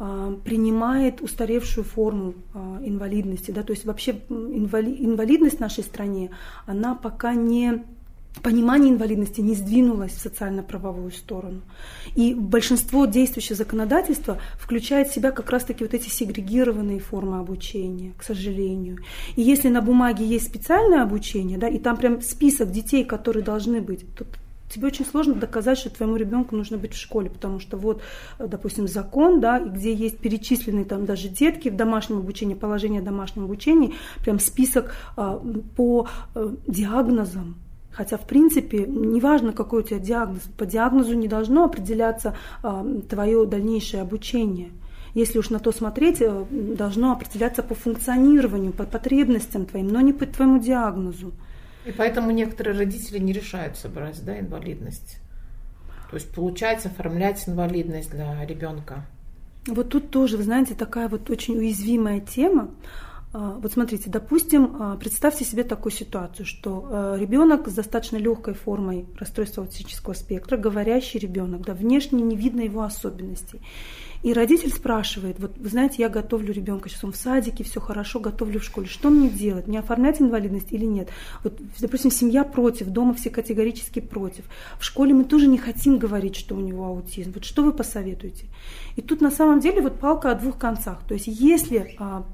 [0.00, 3.50] а, принимает устаревшую форму а, инвалидности.
[3.50, 3.64] Да?
[3.64, 6.30] То есть вообще инвалидность в нашей стране,
[6.66, 7.84] она пока не
[8.42, 11.62] понимание инвалидности не сдвинулось в социально-правовую сторону.
[12.14, 18.22] И большинство действующего законодательства включает в себя как раз-таки вот эти сегрегированные формы обучения, к
[18.22, 18.98] сожалению.
[19.36, 23.80] И если на бумаге есть специальное обучение, да, и там прям список детей, которые должны
[23.80, 24.26] быть, то
[24.68, 28.02] тебе очень сложно доказать, что твоему ребенку нужно быть в школе, потому что вот,
[28.38, 33.44] допустим, закон, да, где есть перечисленные там даже детки в домашнем обучении, положение о домашнем
[33.44, 35.42] обучении, прям список а,
[35.76, 37.56] по э, диагнозам,
[37.90, 43.44] Хотя, в принципе, неважно, какой у тебя диагноз, по диагнозу не должно определяться а, твое
[43.46, 44.70] дальнейшее обучение.
[45.14, 50.12] Если уж на то смотреть, э, должно определяться по функционированию, по потребностям твоим, но не
[50.12, 51.32] по твоему диагнозу.
[51.86, 55.18] И поэтому некоторые родители не решаются брать да, инвалидность.
[56.10, 59.06] То есть получается оформлять инвалидность для ребенка.
[59.66, 62.70] Вот тут тоже, вы знаете, такая вот очень уязвимая тема.
[63.32, 69.06] А, Вот смотрите, допустим, а, представьте себе такую ситуацию, что ребенок с достаточно легкой формой
[69.18, 73.60] расстройства аутического спектра, говорящий ребенок, да, внешне не видно его особенностей.
[74.22, 78.18] И родитель спрашивает, вот вы знаете, я готовлю ребенка, сейчас он в садике, все хорошо,
[78.18, 81.08] готовлю в школе, что мне делать, мне оформлять инвалидность или нет?
[81.44, 84.44] Вот, допустим, семья против, дома все категорически против.
[84.80, 87.32] В школе мы тоже не хотим говорить, что у него аутизм.
[87.32, 88.46] Вот что вы посоветуете?
[88.98, 90.98] И тут на самом деле вот палка о двух концах.
[91.06, 92.24] То есть если а,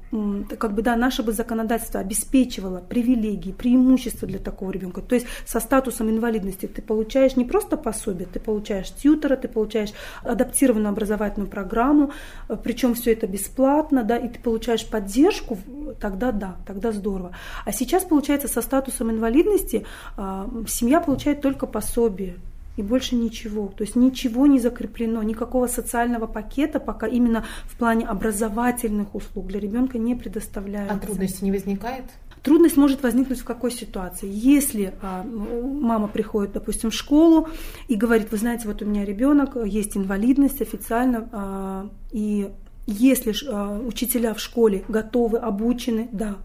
[0.57, 5.59] как бы, да, наше бы законодательство обеспечивало привилегии, преимущества для такого ребенка, то есть со
[5.59, 9.91] статусом инвалидности ты получаешь не просто пособие, ты получаешь тьютера, ты получаешь
[10.23, 12.13] адаптированную образовательную программу,
[12.49, 15.59] э, причем все это бесплатно, да, и ты получаешь поддержку,
[15.99, 17.33] тогда да, тогда здорово.
[17.63, 19.85] А сейчас, получается, со статусом инвалидности
[20.17, 22.37] а, семья получает только пособие,
[22.77, 23.67] и больше ничего.
[23.67, 29.59] То есть ничего не закреплено, никакого социального пакета пока именно в плане образовательных услуг для
[29.59, 30.95] ребенка не предоставляется.
[30.95, 32.05] А трудностей не возникает?
[32.43, 34.29] Трудность может возникнуть в какой ситуации?
[34.31, 37.49] Если а, мама приходит, допустим, в школу
[37.87, 42.51] и говорит, вы знаете, вот у меня ребенок, есть инвалидность официально, а, и
[42.85, 46.37] если а, учителя в школе готовы, обучены, да,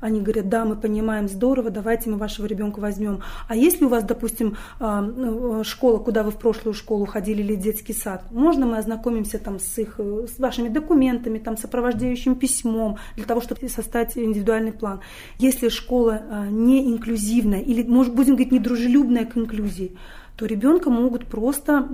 [0.00, 3.22] Они говорят, да, мы понимаем, здорово, давайте мы вашего ребенка возьмем.
[3.48, 7.54] А если у вас, допустим, а, ну, школа, куда вы в прошлую школу ходили или
[7.54, 13.24] детский сад, можно мы ознакомимся там с их, с вашими документами, там, сопровождающим письмом, для
[13.24, 15.00] того, чтобы составить индивидуальный план.
[15.38, 19.96] Если школа а, не инклюзивная или, может, будем говорить, недружелюбная к инклюзии,
[20.36, 21.88] то ребенка могут просто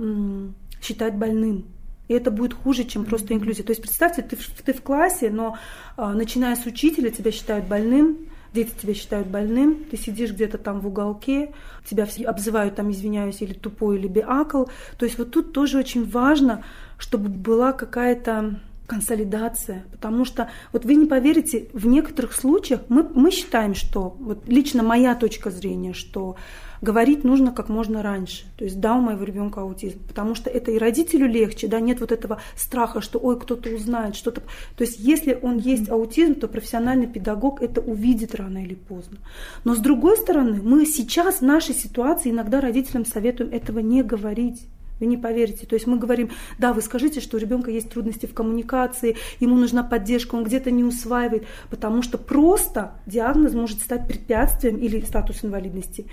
[0.81, 1.65] считать больным.
[2.07, 3.63] И это будет хуже, чем просто инклюзия.
[3.63, 5.57] То есть представьте, ты, ты в классе, но
[5.97, 8.17] а, начиная с учителя тебя считают больным,
[8.53, 11.53] дети тебя считают больным, ты сидишь где-то там в уголке,
[11.85, 14.65] тебя все обзывают там, извиняюсь, или тупой, или биакл.
[14.97, 16.63] То есть вот тут тоже очень важно,
[16.97, 23.31] чтобы была какая-то консолидация, потому что вот вы не поверите, в некоторых случаях мы, мы
[23.31, 26.35] считаем, что вот лично моя точка зрения, что
[26.81, 28.45] говорить нужно как можно раньше.
[28.57, 31.99] То есть да, у моего ребенка аутизм, потому что это и родителю легче, да, нет
[31.99, 34.41] вот этого страха, что ой, кто-то узнает, что-то.
[34.75, 39.17] То есть если он есть аутизм, то профессиональный педагог это увидит рано или поздно.
[39.63, 44.67] Но с другой стороны, мы сейчас в нашей ситуации иногда родителям советуем этого не говорить.
[45.01, 45.65] Вы не поверите.
[45.65, 49.55] То есть мы говорим, да, вы скажите, что у ребенка есть трудности в коммуникации, ему
[49.55, 55.43] нужна поддержка, он где-то не усваивает, потому что просто диагноз может стать препятствием или статус
[55.43, 56.05] инвалидности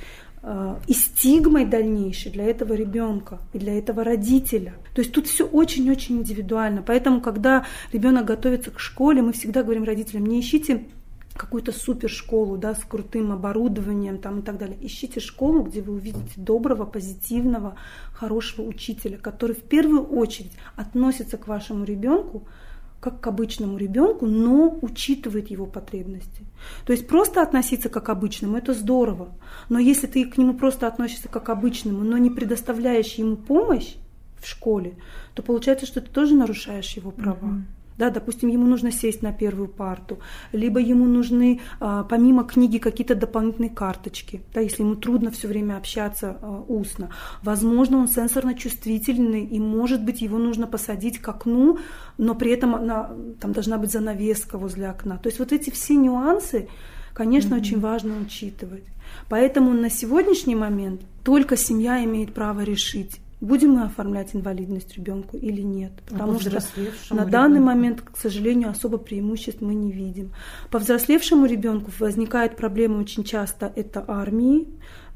[0.86, 4.74] и стигмой дальнейшей для этого ребенка и для этого родителя.
[4.94, 6.82] То есть тут все очень-очень индивидуально.
[6.82, 10.84] Поэтому, когда ребенок готовится к школе, мы всегда говорим родителям, не ищите
[11.34, 14.76] какую-то супершколу, да, с крутым оборудованием там, и так далее.
[14.80, 17.76] Ищите школу, где вы увидите доброго, позитивного,
[18.12, 22.44] хорошего учителя, который в первую очередь относится к вашему ребенку
[23.00, 26.44] как к обычному ребенку, но учитывает его потребности.
[26.84, 29.28] То есть просто относиться как к обычному– это здорово.
[29.68, 33.94] Но если ты к нему просто относишься как к обычному, но не предоставляешь ему помощь
[34.40, 34.96] в школе,
[35.34, 37.38] то получается, что ты тоже нарушаешь его права.
[37.38, 40.18] Mm-hmm да, допустим, ему нужно сесть на первую парту,
[40.52, 45.76] либо ему нужны а, помимо книги какие-то дополнительные карточки, да, если ему трудно все время
[45.76, 47.10] общаться а, устно.
[47.42, 51.78] Возможно, он сенсорно чувствительный, и, может быть, его нужно посадить к окну,
[52.16, 55.18] но при этом она, там должна быть занавеска возле окна.
[55.18, 56.68] То есть вот эти все нюансы,
[57.12, 57.60] конечно, mm-hmm.
[57.60, 58.84] очень важно учитывать.
[59.28, 65.62] Поэтому на сегодняшний момент только семья имеет право решить, будем мы оформлять инвалидность ребенку или
[65.62, 65.92] нет.
[66.08, 70.32] А Потому а что на данный момент, к сожалению, особо преимуществ мы не видим.
[70.70, 74.68] По взрослевшему ребенку возникает проблема очень часто это армии,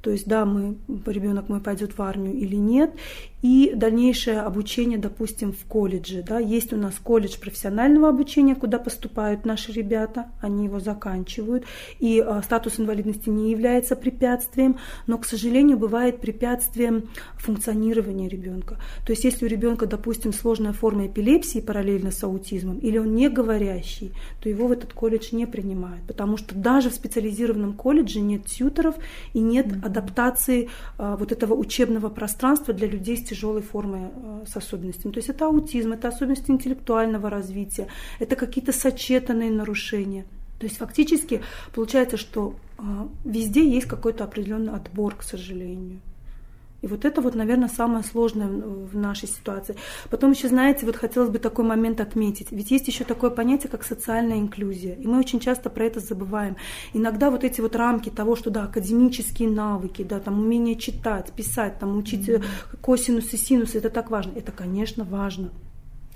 [0.03, 2.93] то есть, да, мы, ребенок мой пойдет в армию или нет,
[3.43, 6.23] и дальнейшее обучение, допустим, в колледже.
[6.27, 6.39] Да.
[6.39, 11.65] Есть у нас колледж профессионального обучения, куда поступают наши ребята, они его заканчивают,
[11.99, 14.79] и а, статус инвалидности не является препятствием,
[15.09, 18.79] но, к сожалению, бывает препятствием функционирования ребенка.
[19.05, 23.29] То есть, если у ребенка, допустим, сложная форма эпилепсии параллельно с аутизмом, или он не
[23.29, 28.47] говорящий, то его в этот колледж не принимают, потому что даже в специализированном колледже нет
[28.47, 28.95] тьютеров
[29.33, 29.85] и нет mm-hmm.
[29.85, 35.13] адаптации а, вот этого учебного пространства для людей с тяжелой формой э, с особенностями.
[35.13, 37.89] То есть это аутизм, это особенности интеллектуального развития,
[38.21, 40.25] это какие-то сочетанные нарушения.
[40.59, 41.41] То есть фактически
[41.75, 42.83] получается, что э,
[43.25, 46.01] везде есть какой-то определенный отбор, к сожалению.
[46.83, 49.77] И вот это вот, наверное, самое сложное в нашей ситуации.
[50.11, 52.51] Потом еще, знаете, вот хотелось бы такой момент отметить.
[52.51, 54.95] Ведь есть еще такое понятие, как социальная инклюзия.
[54.97, 56.57] И мы очень часто про это забываем.
[56.93, 61.79] Иногда вот эти вот рамки того, что, да, академические навыки, да, там умение читать, писать,
[61.79, 62.45] там учить mm-hmm.
[62.81, 64.33] косинусы, синусы, это так важно.
[64.35, 65.51] Это, конечно, важно.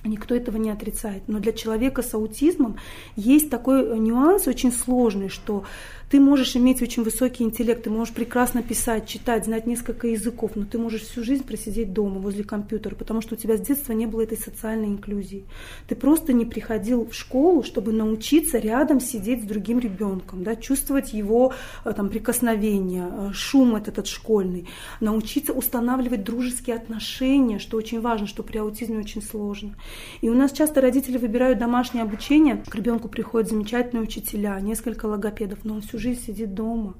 [0.04, 1.22] Никто этого не отрицает.
[1.26, 2.76] Но для человека с аутизмом
[3.16, 5.64] есть такой нюанс очень сложный, что
[6.10, 10.64] ты можешь иметь очень высокий интеллект, ты можешь прекрасно писать, читать, знать несколько языков, но
[10.64, 14.06] ты можешь всю жизнь просидеть дома возле компьютера, потому что у тебя с детства не
[14.06, 15.44] было этой социальной инклюзии.
[15.88, 21.12] Ты просто не приходил в школу, чтобы научиться рядом сидеть с другим ребенком, да, чувствовать
[21.12, 21.52] его
[21.84, 24.68] э, там, прикосновение, э, шум этот, этот школьный,
[25.00, 29.74] научиться устанавливать дружеские отношения, что очень важно, что при аутизме очень сложно.
[30.20, 35.60] И у нас часто родители выбирают домашнее обучение, к ребенку приходят замечательные учителя, несколько логопедов,
[35.64, 36.94] но он всю всю жизнь сидит дома.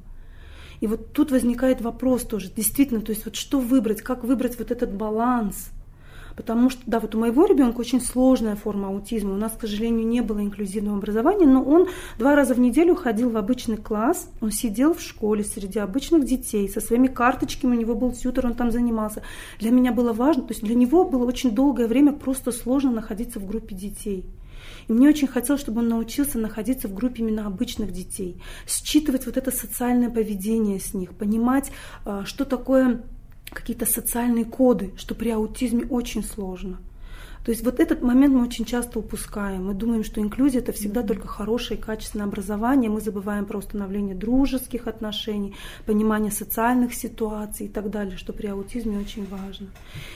[0.80, 4.70] И вот тут возникает вопрос тоже, действительно, то есть вот что выбрать, как выбрать вот
[4.70, 5.70] этот баланс.
[6.36, 9.32] Потому что, да, вот у моего ребенка очень сложная форма аутизма.
[9.32, 13.30] У нас, к сожалению, не было инклюзивного образования, но он два раза в неделю ходил
[13.30, 17.94] в обычный класс, он сидел в школе среди обычных детей, со своими карточками, у него
[17.94, 19.22] был тьютер, он там занимался.
[19.58, 23.40] Для меня было важно, то есть для него было очень долгое время просто сложно находиться
[23.40, 24.26] в группе детей.
[24.88, 29.36] И мне очень хотелось, чтобы он научился находиться в группе именно обычных детей, считывать вот
[29.36, 31.70] это социальное поведение с них, понимать,
[32.04, 33.02] а, что такое
[33.50, 36.78] какие-то социальные коды, что при аутизме очень сложно.
[37.46, 39.66] То есть вот этот момент мы очень часто упускаем.
[39.66, 41.06] Мы думаем, что инклюзия это всегда mm-hmm.
[41.06, 42.90] только хорошее и качественное образование.
[42.90, 45.54] Мы забываем про установление дружеских отношений,
[45.86, 49.68] понимание социальных ситуаций и так далее, что при аутизме очень важно.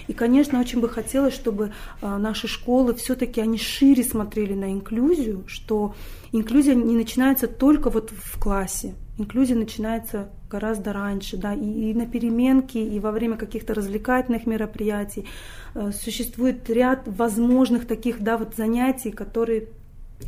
[0.08, 5.44] И, конечно, очень бы хотелось, чтобы а, наши школы все-таки они шире смотрели на инклюзию,
[5.46, 5.94] что
[6.32, 8.96] инклюзия не начинается только вот в классе.
[9.18, 15.26] Инклюзия начинается гораздо раньше, да, и, и на переменке, и во время каких-то развлекательных мероприятий.
[15.74, 19.68] Э, существует ряд возможных таких, да, вот занятий, которые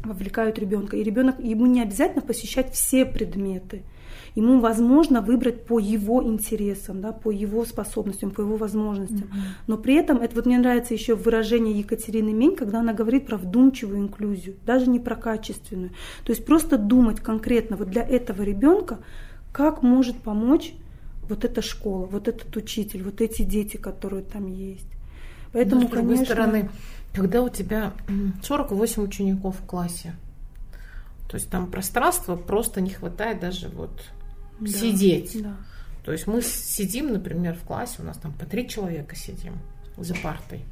[0.05, 0.97] вовлекают ребенка.
[0.97, 3.83] И ребенок, ему не обязательно посещать все предметы.
[4.35, 9.29] Ему возможно выбрать по его интересам, да, по его способностям, по его возможностям.
[9.29, 9.67] Mm-hmm.
[9.67, 13.37] Но при этом, это вот мне нравится еще выражение Екатерины Мень, когда она говорит про
[13.37, 15.91] вдумчивую инклюзию, даже не про качественную.
[16.25, 19.01] То есть просто думать конкретно вот для этого ребенка,
[19.53, 20.75] как может помочь
[21.29, 24.87] вот эта школа, вот этот учитель, вот эти дети, которые там есть.
[25.53, 26.35] Поэтому, Но, с другой конечно...
[26.35, 26.71] стороны,
[27.13, 27.93] когда у тебя
[28.43, 30.15] 48 учеников в классе,
[31.29, 33.91] то есть там пространства просто не хватает даже вот
[34.61, 35.43] да, сидеть.
[35.43, 35.57] Да.
[36.05, 39.55] То есть мы сидим, например, в классе, у нас там по три человека сидим
[39.97, 40.65] за партой.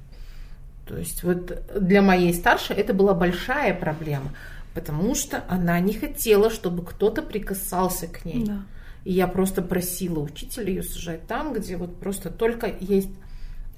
[0.87, 4.35] То есть вот для моей старшей это была большая проблема,
[4.75, 8.45] потому что она не хотела, чтобы кто-то прикасался к ней.
[8.45, 8.63] Да.
[9.05, 13.11] И я просто просила учителя ее сажать там, где вот просто только есть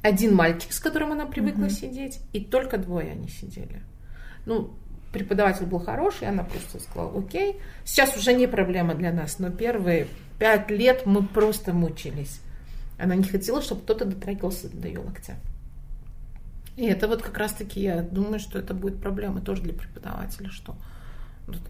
[0.02, 1.70] один мальчик, с которым она привыкла угу.
[1.70, 3.82] сидеть, и только двое они сидели.
[4.46, 4.74] Ну,
[5.12, 10.08] преподаватель был хороший, она просто сказала, окей, сейчас уже не проблема для нас, но первые
[10.38, 12.40] пять лет мы просто мучились.
[12.98, 15.36] Она не хотела, чтобы кто-то дотрагивался до ее локтя.
[16.76, 20.74] И это вот как раз-таки, я думаю, что это будет проблема тоже для преподавателя, что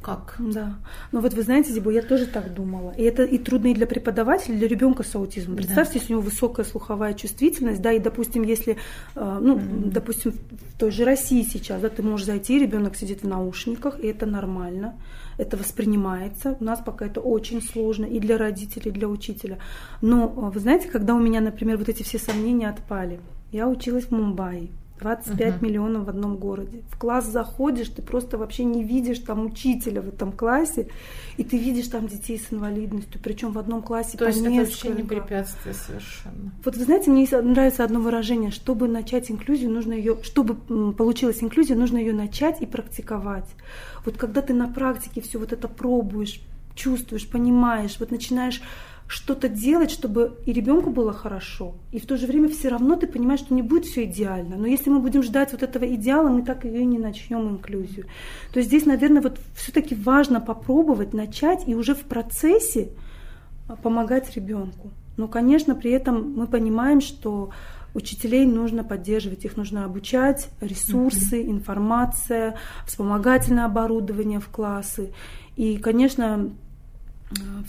[0.03, 0.37] как?
[0.39, 0.79] Да.
[1.13, 2.93] Ну вот вы знаете, Зибо, я тоже так думала.
[2.97, 5.57] И это и трудно и для преподавателя, и для ребенка с аутизмом.
[5.57, 6.01] Представьте, да.
[6.01, 8.77] если у него высокая слуховая чувствительность, да, и, допустим, если,
[9.15, 9.91] э, ну, mm-hmm.
[9.91, 14.09] допустим, в той же России сейчас, да, ты можешь зайти, ребенок сидит в наушниках, и
[14.09, 14.95] это нормально,
[15.39, 16.57] это воспринимается.
[16.61, 19.59] У нас пока это очень сложно и для родителей, и для учителя.
[20.01, 23.21] Но э, вы знаете, когда у меня, например, вот эти все сомнения отпали,
[23.53, 24.71] я училась в Мумбаи,
[25.01, 25.67] 25 угу.
[25.67, 26.83] миллионов в одном городе.
[26.89, 30.89] В класс заходишь, ты просто вообще не видишь там учителя в этом классе,
[31.37, 34.63] и ты видишь там детей с инвалидностью, причем в одном классе То по есть несколько.
[34.63, 36.53] это вообще не препятствие совершенно.
[36.65, 40.55] Вот вы знаете, мне нравится одно выражение, чтобы начать инклюзию, нужно ее, чтобы
[40.93, 43.49] получилась инклюзия, нужно ее начать и практиковать.
[44.05, 46.41] Вот когда ты на практике все вот это пробуешь,
[46.75, 48.63] чувствуешь, понимаешь, вот начинаешь
[49.07, 53.07] что-то делать, чтобы и ребенку было хорошо, и в то же время все равно ты
[53.07, 54.57] понимаешь, что не будет все идеально.
[54.57, 58.07] Но если мы будем ждать вот этого идеала, мы так ее и не начнем инклюзию.
[58.53, 62.89] То есть здесь, наверное, вот все-таки важно попробовать начать и уже в процессе
[63.69, 64.91] а, помогать ребенку.
[65.17, 67.51] Но, конечно, при этом мы понимаем, что
[67.95, 75.13] учителей нужно поддерживать, их нужно обучать, ресурсы, информация, вспомогательное оборудование в классы.
[75.57, 76.51] И, конечно,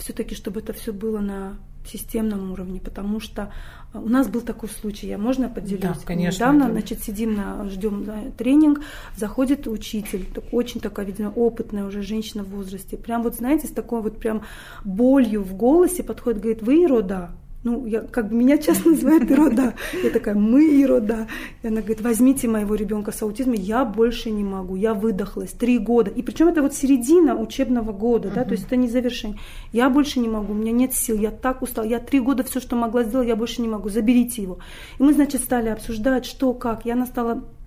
[0.00, 1.56] все-таки, чтобы это все было на
[1.86, 3.52] системном уровне, потому что
[3.92, 5.82] э, у нас был такой случай, я можно поделюсь?
[5.82, 6.36] Да, конечно.
[6.36, 8.80] Недавно, значит, сидим на, ждем да, тренинг,
[9.16, 13.70] заходит учитель, так, очень такая, видимо, опытная уже женщина в возрасте, прям вот, знаете, с
[13.70, 14.42] такой вот прям
[14.84, 17.30] болью в голосе подходит, говорит, вы Ирода?
[17.64, 19.74] Ну, я, как бы меня часто называют Ирода.
[20.02, 21.26] Я такая, мы Ирода.
[21.62, 25.78] И она говорит, возьмите моего ребенка с аутизмом, я больше не могу, я выдохлась, три
[25.78, 26.10] года.
[26.10, 29.38] И причем это вот середина учебного года, да, то есть это не завершение.
[29.72, 32.60] Я больше не могу, у меня нет сил, я так устала, я три года все,
[32.60, 34.58] что могла сделать, я больше не могу, заберите его.
[34.98, 36.84] И мы, значит, стали обсуждать, что, как.
[36.84, 37.63] Я настала как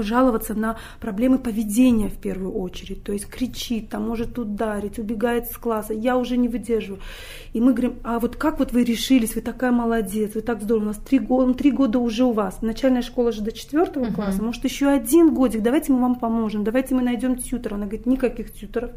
[0.00, 3.04] бы жаловаться на проблемы поведения в первую очередь.
[3.04, 5.92] То есть кричит, там может ударить, убегает с класса.
[5.92, 7.00] Я уже не выдерживаю.
[7.52, 10.84] И мы говорим, а вот как вот вы решились, вы такая молодец, вы так здорово,
[10.84, 12.62] у нас три года, три года уже у вас.
[12.62, 14.14] Начальная школа же до четвертого uh-huh.
[14.14, 17.74] класса, может еще один годик, давайте мы вам поможем, давайте мы найдем тьютера.
[17.74, 18.92] Она говорит, никаких тьютеров,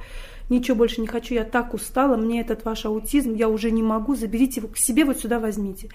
[0.50, 4.16] ничего больше не хочу, я так устала, мне этот ваш аутизм, я уже не могу,
[4.16, 5.90] заберите его к себе, вот сюда возьмите.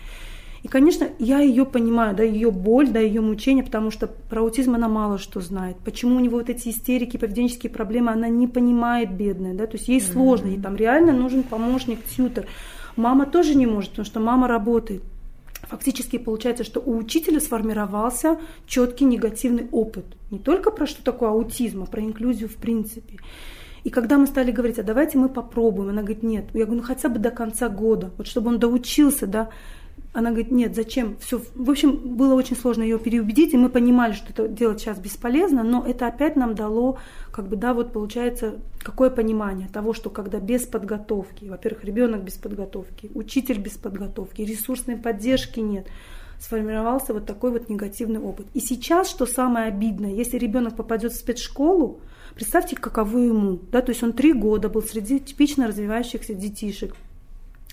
[0.63, 4.75] И, конечно, я ее понимаю, да, ее боль, да, ее мучение, потому что про аутизм
[4.75, 5.77] она мало что знает.
[5.85, 9.89] Почему у него вот эти истерики, поведенческие проблемы, она не понимает, бедная, да, то есть
[9.89, 10.13] ей mm-hmm.
[10.13, 12.47] сложно, ей там реально нужен помощник, тьютер.
[12.97, 15.03] Мама тоже не может, потому что мама работает.
[15.69, 20.05] Фактически получается, что у учителя сформировался четкий негативный опыт.
[20.31, 23.19] Не только про что такое аутизм, а про инклюзию в принципе.
[23.85, 26.47] И когда мы стали говорить, а давайте мы попробуем, она говорит, нет.
[26.53, 29.51] Я говорю, ну хотя бы до конца года, вот чтобы он доучился, да,
[30.19, 31.17] она говорит, нет, зачем?
[31.19, 31.41] Все.
[31.55, 35.63] В общем, было очень сложно ее переубедить, и мы понимали, что это делать сейчас бесполезно,
[35.63, 36.99] но это опять нам дало,
[37.31, 42.35] как бы, да, вот получается, какое понимание того, что когда без подготовки, во-первых, ребенок без
[42.35, 45.87] подготовки, учитель без подготовки, ресурсной поддержки нет,
[46.41, 48.49] сформировался вот такой вот негативный опыт.
[48.55, 52.01] И сейчас, что самое обидное, если ребенок попадет в спецшколу,
[52.35, 56.97] представьте, каково ему, да, то есть он три года был среди типично развивающихся детишек,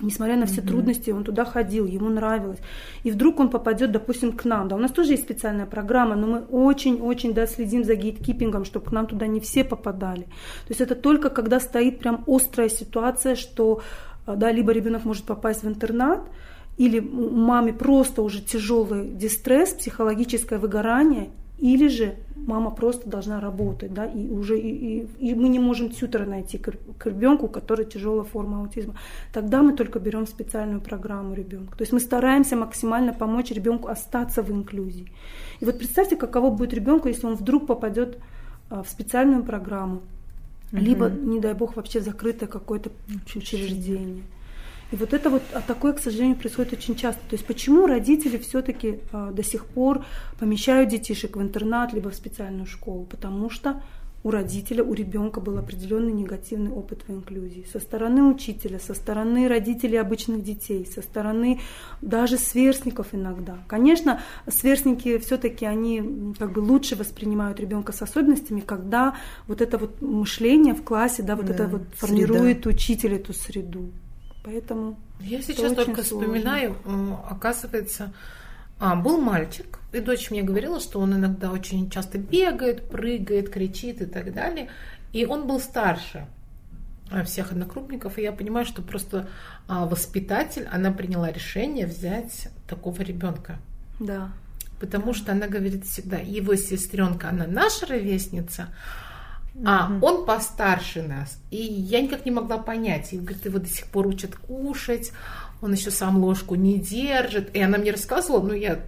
[0.01, 2.59] Несмотря на все mm трудности, он туда ходил, ему нравилось.
[3.03, 4.67] И вдруг он попадет, допустим, к нам.
[4.67, 8.87] Да, у нас тоже есть специальная программа, но мы очень-очень да, следим за гейткипингом, чтобы
[8.87, 10.23] к нам туда не все попадали.
[10.23, 13.81] То есть это только когда стоит прям острая ситуация, что
[14.27, 16.21] да, либо ребенок может попасть в интернат,
[16.77, 23.93] или у мамы просто уже тяжелый дистресс, психологическое выгорание, или же мама просто должна работать,
[23.93, 27.49] да, и уже и, и, и мы не можем тьютера найти к, к ребенку, у
[27.49, 28.95] которого тяжелая форма аутизма.
[29.33, 31.77] Тогда мы только берем специальную программу ребенка.
[31.77, 35.11] То есть мы стараемся максимально помочь ребенку остаться в инклюзии.
[35.59, 38.19] И вот представьте, каково будет ребенку, если он вдруг попадет
[38.69, 40.01] а, в специальную программу,
[40.71, 40.81] угу.
[40.81, 42.91] либо, не дай бог, вообще закрытое какое-то
[43.35, 44.23] учреждение.
[44.91, 47.21] И вот это вот а такое, к сожалению, происходит очень часто.
[47.29, 50.05] То есть почему родители все-таки а, до сих пор
[50.39, 53.05] помещают детишек в интернат либо в специальную школу?
[53.05, 53.81] Потому что
[54.25, 57.67] у родителя, у ребенка был определенный негативный опыт в инклюзии.
[57.71, 61.59] Со стороны учителя, со стороны родителей обычных детей, со стороны
[62.01, 63.59] даже сверстников иногда.
[63.67, 69.15] Конечно, сверстники все-таки они как бы лучше воспринимают ребенка с особенностями, когда
[69.45, 72.69] вот это вот мышление в классе, да, вот да, это вот формирует среда.
[72.71, 73.91] учитель эту среду.
[74.45, 76.27] Поэтому я сейчас только сложно.
[76.27, 76.77] вспоминаю,
[77.27, 78.13] оказывается,
[78.79, 84.01] а, был мальчик, и дочь мне говорила, что он иногда очень часто бегает, прыгает, кричит
[84.01, 84.69] и так далее.
[85.13, 86.27] И он был старше
[87.09, 89.27] а, всех однокрупников, и я понимаю, что просто
[89.67, 93.57] а, воспитатель, она приняла решение взять такого ребенка.
[93.99, 94.29] Да.
[94.79, 98.67] Потому что она говорит всегда, его сестренка, она наша ровесница,
[99.63, 100.05] а угу.
[100.05, 101.39] он постарше нас.
[101.51, 103.13] И я никак не могла понять.
[103.13, 105.11] И говорит, его до сих пор учат кушать,
[105.61, 107.55] он еще сам ложку не держит.
[107.55, 108.79] И она мне рассказывала, ну я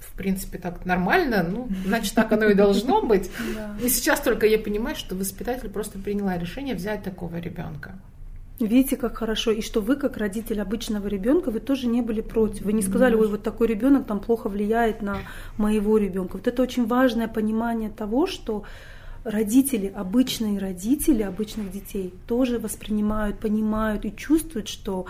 [0.00, 3.30] в принципе, так нормально, ну, значит, так оно и должно быть.
[3.82, 7.92] И сейчас только я понимаю, что воспитатель просто приняла решение взять такого ребенка.
[8.60, 9.50] Видите, как хорошо.
[9.50, 12.62] И что вы, как родитель обычного ребенка, вы тоже не были против.
[12.62, 15.18] Вы не сказали, ой, вот такой ребенок там плохо влияет на
[15.56, 16.36] моего ребенка.
[16.36, 18.64] Вот это очень важное понимание того, что
[19.24, 25.06] родители, обычные родители обычных детей тоже воспринимают, понимают и чувствуют, что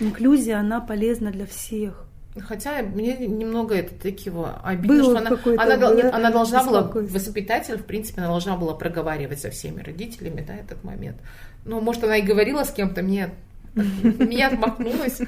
[0.00, 2.06] инклюзия, она полезна для всех.
[2.36, 6.82] Хотя мне немного это такого обидно, Было что она, она, да, нет, она должна была,
[6.82, 11.16] воспитатель, в принципе, она должна была проговаривать со всеми родителями, да, этот момент.
[11.64, 13.30] Ну, может, она и говорила с кем-то, мне,
[13.74, 15.20] меня отмахнулась.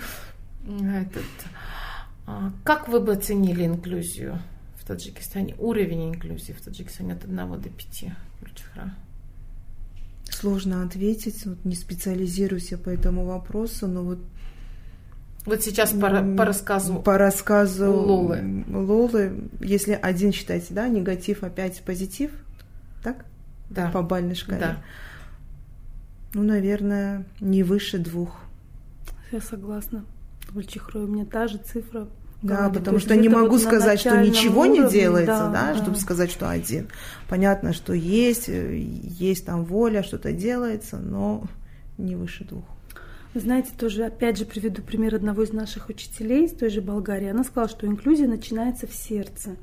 [2.26, 4.40] А, как вы бы оценили инклюзию?
[4.86, 8.16] в Таджикистане, уровень инклюзии в Таджикистане от 1 до 5 Гульчихра?
[10.24, 14.18] Сложно ответить, вот не специализируюсь я по этому вопросу, но вот
[15.46, 18.64] вот сейчас по, по рассказу по рассказу Лолы.
[18.68, 22.32] Лолы, если один считать, да, негатив опять позитив,
[23.02, 23.24] так?
[23.70, 23.90] Да.
[23.90, 24.60] По бальной шкале.
[24.60, 24.82] Да.
[26.34, 28.40] Ну, наверное, не выше двух.
[29.32, 30.04] Я согласна.
[30.52, 32.08] Гульчихрой, у меня та же цифра
[32.42, 35.96] да, потому что не могу сказать, что ничего уровне, не делается, да, да, да, чтобы
[35.96, 36.88] сказать, что один.
[37.28, 41.44] Понятно, что есть, э, есть там воля, что-то делается, но
[41.98, 42.64] не выше двух.
[43.34, 47.28] Знаете, тоже опять же приведу пример одного из наших учителей из той же Болгарии.
[47.28, 49.56] Она сказала, что инклюзия начинается в сердце.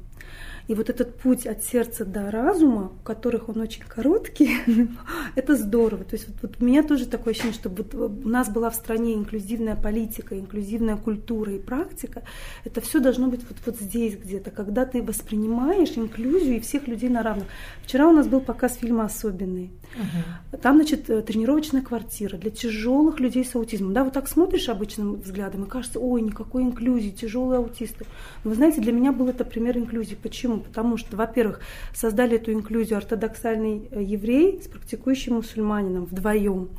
[0.67, 4.57] И вот этот путь от сердца до разума, у которых он очень короткий,
[5.35, 6.03] это здорово.
[6.03, 8.75] То есть вот, вот у меня тоже такое ощущение, что вот у нас была в
[8.75, 12.23] стране инклюзивная политика, инклюзивная культура и практика.
[12.63, 17.09] Это все должно быть вот, вот здесь где-то, когда ты воспринимаешь инклюзию и всех людей
[17.09, 17.47] на равных.
[17.83, 19.71] Вчера у нас был показ фильма «Особенный».
[19.95, 20.57] Угу.
[20.61, 23.93] Там, значит, э, тренировочная квартира для тяжелых людей с аутизмом.
[23.93, 28.05] Да, вот так смотришь обычным взглядом и кажется, ой, никакой инклюзии, тяжелые аутисты.
[28.43, 30.15] Но вы знаете, для меня был это пример инклюзии.
[30.15, 30.52] Почему?
[30.61, 31.61] Потому что, во-первых,
[31.93, 36.69] создали эту инклюзию ортодоксальный э, еврей с практикующим мусульманином вдвоем.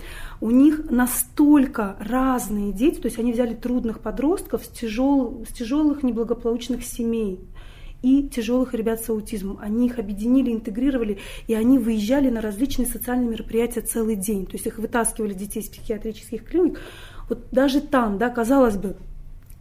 [0.41, 6.03] У них настолько разные дети, то есть они взяли трудных подростков с, тяжел, с тяжелых
[6.03, 7.41] неблагополучных семей
[8.05, 9.59] и тяжелых ребят с аутизмом.
[9.61, 14.45] Они их объединили, интегрировали, и они выезжали на различные социальные мероприятия целый день.
[14.45, 16.81] То есть их вытаскивали детей из психиатрических клиник.
[17.31, 18.97] Вот даже там, да, казалось бы,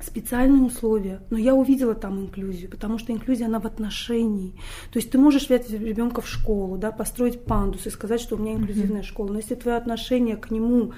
[0.03, 4.53] специальные условия, но я увидела там инклюзию, потому что инклюзия, она в отношении.
[4.91, 8.39] То есть ты можешь взять ребенка в школу, да, построить пандус и сказать, что у
[8.39, 9.05] меня инклюзивная mm-hmm.
[9.05, 10.93] школа, но если твое отношение к нему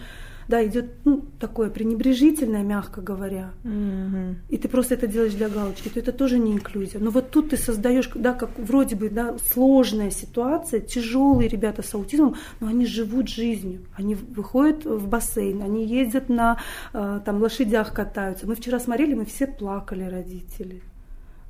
[0.48, 4.36] да, идет ну, такое пренебрежительное, мягко говоря, угу.
[4.50, 7.00] и ты просто это делаешь для галочки, то это тоже не инклюзия.
[7.00, 11.94] Но вот тут ты создаешь, да, как вроде бы, да, сложная ситуация, тяжелые ребята с
[11.94, 16.60] аутизмом, но они живут жизнью, они выходят в бассейн, они ездят на,
[16.94, 18.48] э, там, лошадях катаются.
[18.48, 20.82] Мы вчера смотрели, мы все плакали, родители.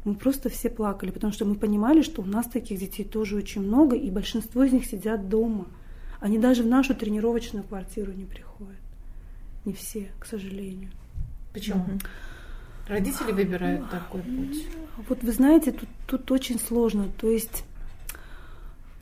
[0.06, 3.62] Мы просто все плакали, потому что мы понимали, что у нас таких детей тоже очень
[3.62, 5.66] много, и большинство из них сидят дома.
[6.20, 8.85] Они даже в нашу тренировочную квартиру не приходят.
[9.66, 10.92] Не все, к сожалению.
[11.54, 11.82] Почему?
[11.82, 12.00] Угу.
[12.88, 14.68] Родители выбирают такой путь.
[15.10, 17.08] Вот вы знаете, тут, тут очень сложно.
[17.20, 17.64] То есть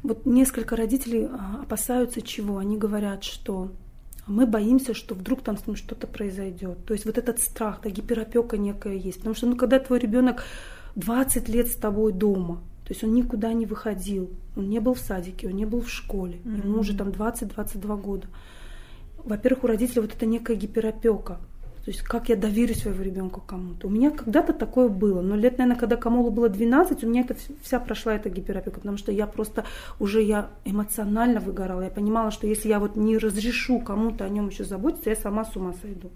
[0.04, 2.58] вот несколько родителей а, опасаются чего?
[2.58, 3.72] Они говорят, что
[4.26, 6.86] мы боимся, что вдруг там с ним что-то произойдет.
[6.86, 9.18] То есть вот этот страх, да, гиперопека некая есть.
[9.18, 10.44] Потому что ну, когда твой ребенок
[10.96, 15.00] 20 лет с тобой дома, то есть он никуда не выходил, он не был в
[15.00, 16.64] садике, он не был в школе, mm-hmm.
[16.64, 18.28] ему уже там 20-22 года.
[19.26, 21.40] Во-первых, у родителей вот это некая гиперопека.
[21.86, 23.88] То есть как я доверю своего ребенка кому-то.
[23.88, 27.36] У меня когда-то такое было, но лет, наверное, когда Камолу было 12, у меня это
[27.62, 29.66] вся прошла эта гиперопека, потому что я просто
[30.00, 31.82] уже я эмоционально выгорала.
[31.82, 35.44] Я понимала, что если я вот не разрешу кому-то о нем еще заботиться, я сама
[35.44, 36.10] с ума сойду.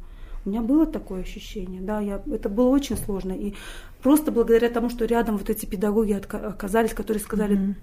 [0.45, 3.33] У меня было такое ощущение, да, я, это было очень сложно.
[3.33, 3.53] И
[4.01, 7.75] просто благодаря тому, что рядом вот эти педагоги оказались, которые сказали.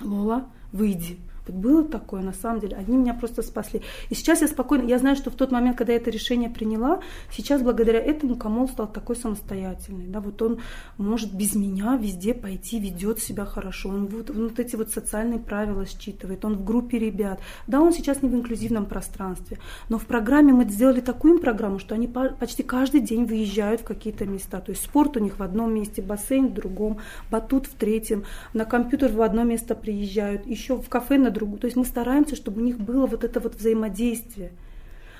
[0.00, 1.18] Лола, выйди,
[1.48, 2.76] вот было такое, на самом деле.
[2.76, 3.82] Они меня просто спасли.
[4.10, 7.00] И сейчас я спокойно, я знаю, что в тот момент, когда я это решение приняла,
[7.32, 10.06] сейчас благодаря этому Камол стал такой самостоятельный.
[10.06, 10.60] Да, вот он
[10.96, 13.88] может без меня везде пойти, ведет себя хорошо.
[13.88, 16.44] Он вот, вот эти вот социальные правила считывает.
[16.44, 17.40] Он в группе ребят.
[17.66, 21.78] Да, он сейчас не в инклюзивном пространстве, но в программе мы сделали такую им программу,
[21.78, 24.60] что они почти каждый день выезжают в какие-то места.
[24.60, 26.98] То есть спорт у них в одном месте, бассейн в другом,
[27.30, 31.56] батут в третьем, на компьютер в одно место приезжают, еще в кафе на другу.
[31.58, 34.50] То есть мы стараемся, чтобы у них было вот это вот взаимодействие.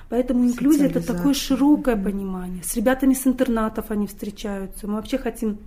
[0.09, 2.03] Поэтому инклюзия это такое широкое mm-hmm.
[2.03, 2.63] понимание.
[2.63, 4.87] С ребятами с интернатов они встречаются.
[4.87, 5.59] Мы вообще хотим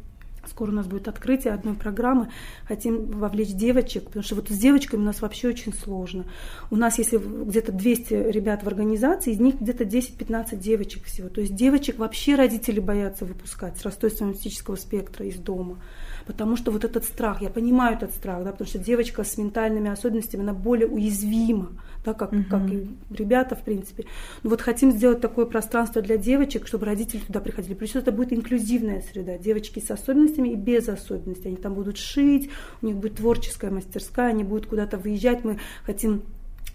[0.46, 2.28] Скоро у нас будет открытие одной программы.
[2.64, 6.26] Хотим вовлечь девочек, потому что вот с девочками у нас вообще очень сложно.
[6.70, 11.28] У нас, если где-то 200 ребят в организации, из них где-то 10-15 девочек всего.
[11.28, 15.78] То есть девочек вообще родители боятся выпускать с расстройством аутистического спектра из дома
[16.26, 19.90] потому что вот этот страх, я понимаю этот страх, да, потому что девочка с ментальными
[19.90, 21.70] особенностями, она более уязвима,
[22.04, 22.44] да, как, угу.
[22.48, 24.04] как и ребята, в принципе.
[24.42, 27.74] Но вот хотим сделать такое пространство для девочек, чтобы родители туда приходили.
[27.74, 31.48] Причем это будет инклюзивная среда, девочки с особенностями и без особенностей.
[31.48, 35.44] Они там будут шить, у них будет творческая мастерская, они будут куда-то выезжать.
[35.44, 36.22] Мы хотим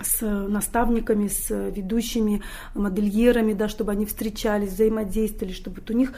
[0.02, 2.42] с наставниками, с ведущими
[2.76, 6.14] модельерами, да, чтобы они встречались, взаимодействовали, чтобы вот у них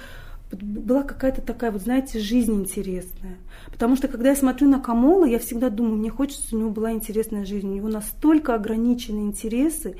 [0.51, 3.37] была какая-то такая, вот знаете, жизнь интересная.
[3.71, 6.91] Потому что, когда я смотрю на Камола, я всегда думаю, мне хочется, у него была
[6.91, 7.67] интересная жизнь.
[7.67, 9.95] У него настолько ограничены интересы,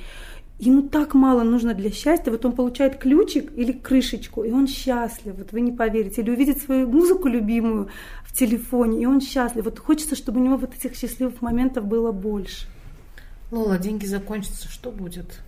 [0.60, 2.32] ему так мало нужно для счастья.
[2.32, 5.36] Вот он получает ключик или крышечку, и он счастлив.
[5.38, 6.22] Вот вы не поверите.
[6.22, 7.90] Или увидит свою музыку любимую
[8.24, 9.66] в телефоне, и он счастлив.
[9.66, 12.68] Вот хочется, чтобы у него вот этих счастливых моментов было больше.
[13.52, 15.42] Лола, деньги закончатся, что будет?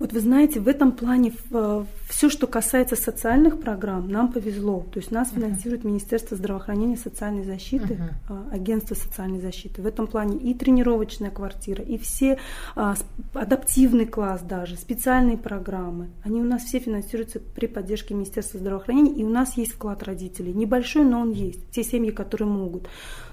[0.00, 4.86] Вот вы знаете, в этом плане э, все, что касается социальных программ, нам повезло.
[4.90, 5.34] То есть нас uh-huh.
[5.34, 8.50] финансирует Министерство здравоохранения и социальной защиты, uh-huh.
[8.50, 9.82] агентство социальной защиты.
[9.82, 12.38] В этом плане и тренировочная квартира, и все
[12.76, 12.94] а,
[13.34, 16.08] адаптивный класс даже, специальные программы.
[16.24, 20.54] Они у нас все финансируются при поддержке Министерства здравоохранения, и у нас есть вклад родителей.
[20.54, 21.70] Небольшой, но он есть.
[21.72, 22.88] Те семьи, которые могут.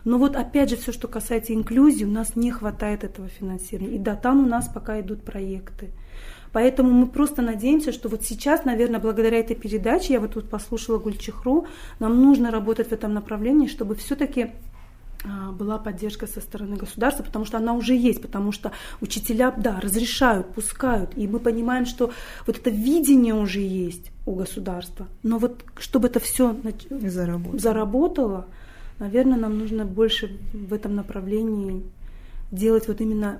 [0.08, 3.98] Но вот опять же, все, что касается инклюзии, у нас не хватает этого финансирования.
[3.98, 5.90] И да, там у нас пока идут проекты.
[6.54, 10.98] Поэтому мы просто надеемся, что вот сейчас, наверное, благодаря этой передаче, я вот тут послушала
[10.98, 11.68] Гульчихру,
[12.00, 14.52] нам нужно работать в этом направлении, чтобы все-таки
[15.26, 19.78] а, была поддержка со стороны государства, потому что она уже есть, потому что учителя, да,
[19.82, 22.14] разрешают, пускают, и мы понимаем, что
[22.46, 26.56] вот это видение уже есть у государства, но вот чтобы это все
[26.90, 28.48] заработало, заработало
[29.00, 31.84] наверное, нам нужно больше в этом направлении
[32.52, 33.40] делать вот именно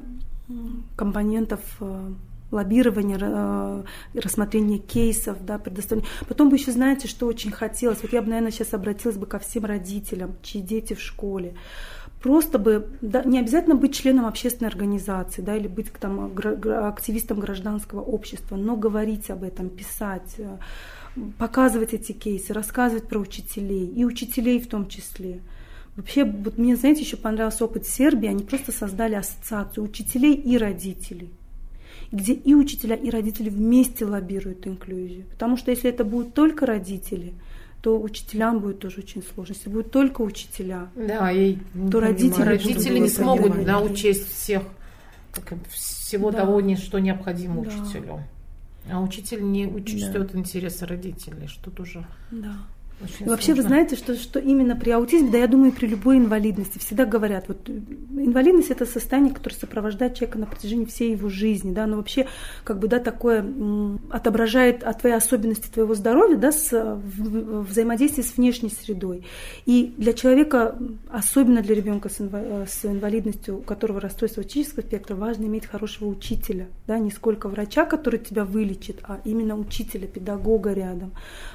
[0.96, 2.12] компонентов э,
[2.52, 3.84] лоббирование, э,
[4.14, 6.10] рассмотрение кейсов, да, предоставление.
[6.28, 8.02] Потом вы еще знаете, что очень хотелось.
[8.02, 11.56] Вот я бы, наверное, сейчас обратилась бы ко всем родителям, чьи дети в школе.
[12.22, 16.34] Просто бы, да, не обязательно быть членом общественной организации, да, или быть там,
[16.88, 20.58] активистом гражданского общества, но говорить об этом, писать, э,
[21.38, 25.40] показывать эти кейсы, рассказывать про учителей, и учителей в том числе.
[25.96, 28.30] Вообще, вот мне, знаете, еще понравился опыт Сербии.
[28.30, 31.32] Они просто создали ассоциацию учителей и родителей
[32.12, 35.26] где и учителя, и родители вместе лоббируют инклюзию.
[35.32, 37.34] Потому что если это будут только родители,
[37.82, 39.54] то учителям будет тоже очень сложно.
[39.54, 41.58] Если будут только учителя, да, и
[41.92, 44.64] то родители, родители не смогут да, учесть всех
[45.70, 46.40] всего да.
[46.40, 47.70] того, что необходимо да.
[47.70, 48.24] учителю.
[48.92, 50.40] А учитель не учтет да.
[50.40, 52.54] интересы родителей, что тоже да.
[53.00, 56.80] Очень вообще, вы знаете, что, что именно при аутизме, да я думаю, при любой инвалидности,
[56.80, 61.86] всегда говорят, вот инвалидность это состояние, которое сопровождает человека на протяжении всей его жизни, да,
[61.86, 62.28] но вообще
[62.64, 68.26] как бы, да, такое м, отображает от твоей особенности твоего здоровья, да, с в, взаимодействие
[68.26, 69.26] с внешней средой.
[69.68, 70.76] И для человека,
[71.10, 76.08] особенно для ребенка с, инва, с инвалидностью, у которого расстройство аутического спектра, важно иметь хорошего
[76.08, 81.12] учителя, да, не сколько врача, который тебя вылечит, а именно учителя, педагога рядом.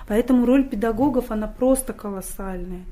[0.06, 2.84] Поэтому роль педагогов она просто колоссальная.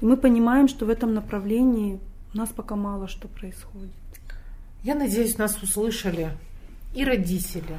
[0.00, 2.00] И мы понимаем, что в этом направлении
[2.32, 3.90] у нас пока мало что происходит.
[4.82, 6.30] Я надеюсь, нас услышали
[6.94, 7.78] и родители,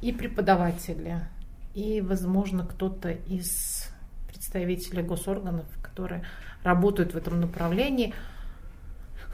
[0.00, 1.28] и преподаватели,
[1.74, 3.88] и, возможно, кто-то из
[4.28, 6.24] представителей госорганов, которые
[6.62, 8.14] работают в этом направлении.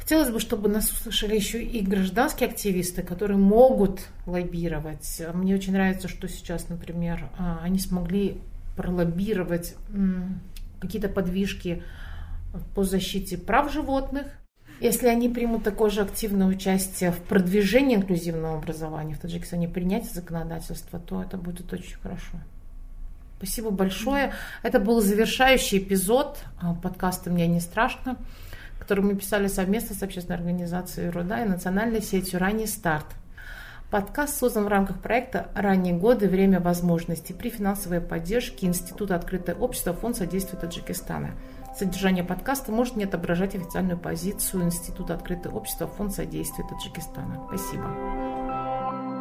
[0.05, 5.23] Хотелось бы, чтобы нас услышали еще и гражданские активисты, которые могут лоббировать.
[5.33, 8.37] Мне очень нравится, что сейчас, например, а, они смогли
[8.77, 9.77] пролоббировать
[10.79, 11.83] какие-то подвижки
[12.75, 14.27] по защите прав животных.
[14.79, 20.99] Если они примут такое же активное участие в продвижении инклюзивного образования в Таджикистане, принятие законодательства,
[20.99, 22.37] то это будет очень хорошо.
[23.39, 24.35] Спасибо большое.
[24.63, 28.19] Это был завершающий эпизод а, подкаста «Мне не страшно»,
[28.79, 33.07] который мы писали совместно с общественной организацией «Руда» и национальной сетью «Ранний старт».
[33.91, 36.29] Подкаст создан в рамках проекта «Ранние годы.
[36.29, 41.31] Время возможностей» при финансовой поддержке Института открытое общество Фонд содействия Таджикистана.
[41.79, 47.41] Содержание подкаста может не отображать официальную позицию Института открытое общество Фонд содействия Таджикистана.
[47.49, 49.14] Спасибо.